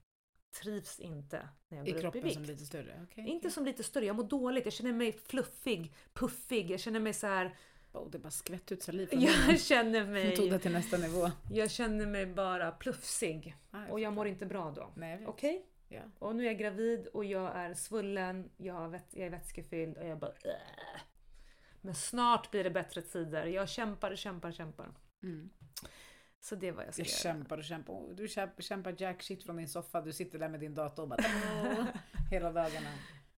[0.62, 2.34] trivs inte när jag I går upp i kroppen vikt.
[2.34, 3.06] som lite större?
[3.10, 3.28] Okej.
[3.28, 7.14] Inte som lite större, jag mår dåligt, jag känner mig fluffig, puffig, jag känner mig
[7.14, 7.56] så här.
[7.92, 10.96] Oh, det bara skvätt ut saliv från jag känner Hon tog det mig, till nästa
[10.96, 11.30] nivå.
[11.50, 14.92] jag känner mig bara plufsig Ah, och jag mår inte bra då.
[14.96, 15.26] Vet.
[15.28, 15.66] Okej?
[15.88, 16.00] Ja.
[16.18, 20.06] Och nu är jag gravid och jag är svullen, jag, vett, jag är vätskefylld och
[20.06, 21.00] jag bara äh.
[21.80, 23.46] Men snart blir det bättre tider.
[23.46, 24.88] Jag kämpar, kämpar, kämpar.
[25.22, 25.50] Mm.
[26.40, 27.16] Så det vad jag ska Jag göra.
[27.18, 28.14] kämpar och kämpar.
[28.14, 30.00] Du kämpar, kämpar jack shit från din soffa.
[30.00, 31.22] Du sitter där med din dator och bara
[32.30, 32.90] hela dagarna.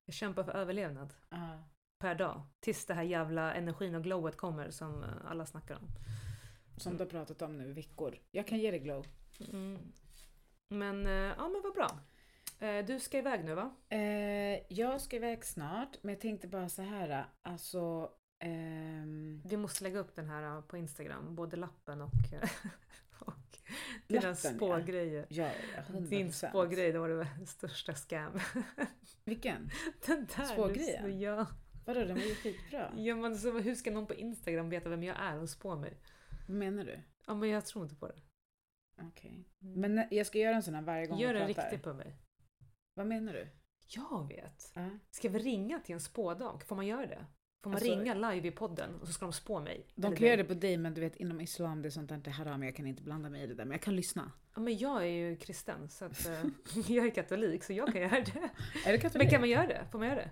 [0.04, 1.58] Jag kämpar för överlevnad Ah.
[2.02, 2.42] Per dag.
[2.60, 5.88] Tills det här jävla energin och glowet kommer som eh, alla snackar om.
[6.76, 8.18] Som du har pratat om nu i veckor.
[8.30, 9.06] Jag kan ge dig glow.
[9.52, 9.78] Mm.
[10.68, 11.88] Men eh, ja men vad bra.
[12.68, 13.74] Eh, Du ska iväg nu va?
[14.68, 17.26] Jag ska iväg snart, men jag tänkte bara så här.
[17.42, 18.10] Alltså...
[18.38, 22.12] ehm, Vi måste lägga upp den här på Instagram, både lappen och,
[23.26, 23.58] och
[24.06, 24.34] dina ja.
[24.34, 25.26] spågrejer.
[25.28, 25.50] ja,
[25.88, 26.08] 100%.
[26.08, 28.32] Din spågrej, det var det största scam.
[29.24, 29.70] Vilken?
[30.06, 30.44] Den där!
[30.44, 31.20] Spågrejen?
[31.20, 31.46] Ja.
[31.84, 32.92] Vadå, den var ju skitbra.
[32.96, 35.96] ja men så, hur ska någon på Instagram veta vem jag är och spå mig?
[36.48, 36.98] Vad menar du?
[37.26, 38.20] Ja men jag tror inte på det.
[39.02, 39.44] Okej.
[39.58, 41.62] Men när- jag ska göra en sån här varje gång Gör vi en pratar.
[41.62, 42.16] riktig på mig.
[42.94, 43.48] Vad menar du?
[43.88, 44.72] Jag vet.
[44.74, 44.88] Ja.
[45.10, 46.62] Ska vi ringa till en spådag?
[46.66, 47.26] Får man göra det?
[47.62, 49.86] Får man Alltså- ringa live i podden och så ska de spå mig?
[49.94, 52.08] De Eller kan göra det på dig, men du vet inom islam det är sånt
[52.08, 52.62] där inte haram.
[52.62, 54.32] Jag kan inte blanda mig i det där, men jag kan lyssna.
[54.54, 56.44] Ja, men jag är ju kristen så att eh,
[56.88, 58.50] jag är katolik så jag kan göra det.
[58.86, 59.24] Är det katolik?
[59.24, 59.86] Men kan man göra det?
[59.92, 60.30] Får man göra det?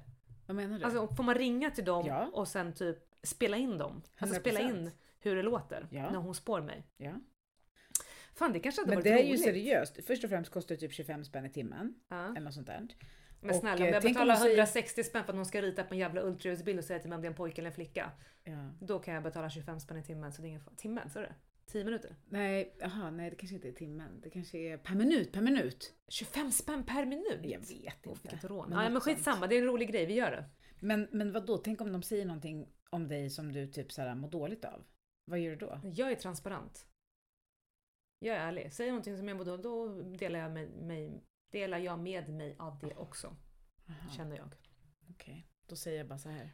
[0.51, 0.85] Vad menar du?
[0.85, 2.31] Alltså får man ringa till dem Ja.
[2.33, 4.03] och sen typ spela in dem?
[4.19, 4.71] Alltså spela 100%.
[4.71, 4.91] in
[5.21, 6.11] hur det låter Ja.
[6.11, 6.87] när hon spår mig.
[6.97, 7.13] ja.
[8.35, 9.99] Fan det kanske hade Men varit det är ju seriöst.
[10.07, 11.95] Först och främst kostar det typ 25 spänn i timmen.
[12.09, 12.25] Ja.
[12.31, 12.89] Eller något sånt där.
[13.41, 15.63] Men Och, snälla, eh, om jag betalar hon säger- 160 spänn för att någon ska
[15.63, 17.71] rita på en jävla ultraljudsbild och säga till mig om det är en pojke eller
[17.71, 18.11] en flicka.
[18.45, 18.71] Ja.
[18.81, 21.23] Då kan jag betala 25 spänn i timmen så det är ingen Timmen, så är
[21.23, 21.35] det?
[21.73, 22.17] 10 minuter?
[22.29, 24.21] Nej, aha, nej, det kanske inte är timmen.
[24.21, 25.95] Det kanske är per minut, per minut.
[26.09, 27.41] 25 spänn per minut?
[27.43, 28.19] Jag vet inte.
[28.23, 28.71] vilket rån.
[28.71, 30.45] Men ja, men skitsamma, det är en rolig grej, vi gör det.
[30.81, 31.59] Men, men vad då?
[31.59, 34.85] Tänk om de säger någonting om dig som du typ så här mår dåligt av.
[35.25, 35.81] Vad gör du då?
[35.95, 36.87] Jag är transparent.
[38.19, 38.73] Jag är ärlig.
[38.73, 42.57] Säger någonting som jag mår dåligt då delar jag, med mig, delar jag med mig
[42.59, 43.37] av det också.
[43.89, 44.55] Aha, Känner jag.
[45.11, 46.53] Okej, då säger jag bara så här.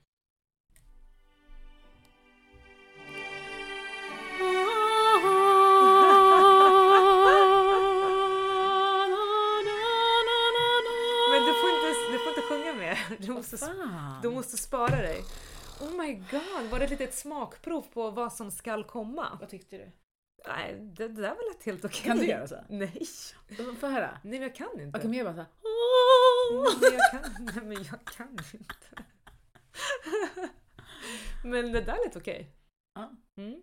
[13.19, 13.57] Du måste,
[14.23, 15.25] du måste spara dig.
[15.81, 19.37] Oh my god, var det ett litet smakprov på vad som skall komma?
[19.41, 19.91] Vad tyckte du?
[20.49, 22.03] Nej, det, det där var lät helt okej.
[22.05, 22.57] Kan du göra så?
[22.69, 23.03] Nej.
[23.81, 24.19] Få höra.
[24.25, 24.99] Nej men jag kan inte.
[24.99, 25.51] Okej, men jag bara så här.
[26.53, 29.05] Nej, men jag kan, nej men jag kan inte.
[31.45, 32.51] Men det där är lite okej.
[32.95, 33.13] Ja.
[33.37, 33.61] Mm.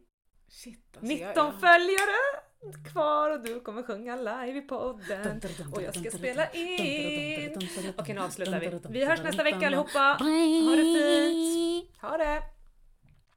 [0.48, 1.06] Shit alltså.
[1.08, 2.44] 19 jag- jag- följare
[2.92, 5.42] kvar och du kommer sjunga live i podden.
[5.74, 7.58] Och jag ska spela in.
[7.98, 8.80] Okej, nu avslutar vi.
[8.90, 10.00] Vi hörs nästa vecka allihopa.
[10.00, 12.02] Ha det fint.
[12.02, 12.42] Ha det!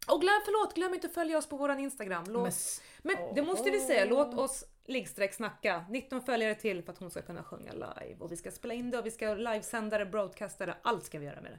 [0.09, 2.25] Och glöm, förlåt, glöm inte att följa oss på våran Instagram.
[2.29, 2.55] Låt,
[3.03, 5.85] Men det måste vi säga, låt oss liggstreck snacka.
[5.89, 8.17] 19 följare till för att hon ska kunna sjunga live.
[8.19, 11.19] Och vi ska spela in det och vi ska livesända det, broadcasta det, allt ska
[11.19, 11.59] vi göra med det.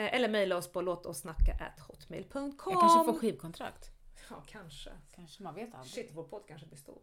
[0.00, 2.72] Eh, Eller mejla oss på låtossnacka@hotmail.com.
[2.72, 3.90] Jag kanske får skivkontrakt.
[4.30, 4.90] Ja, kanske.
[5.14, 5.90] Kanske, man vet aldrig.
[5.92, 7.02] Shit, vår podd kanske blir stor.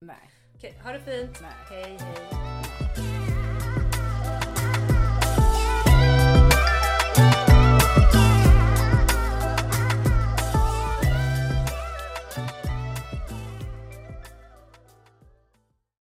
[0.00, 0.30] Nej.
[0.54, 1.40] Okej, ha det fint.
[1.40, 1.54] Nej.
[1.70, 3.15] Hej, hej.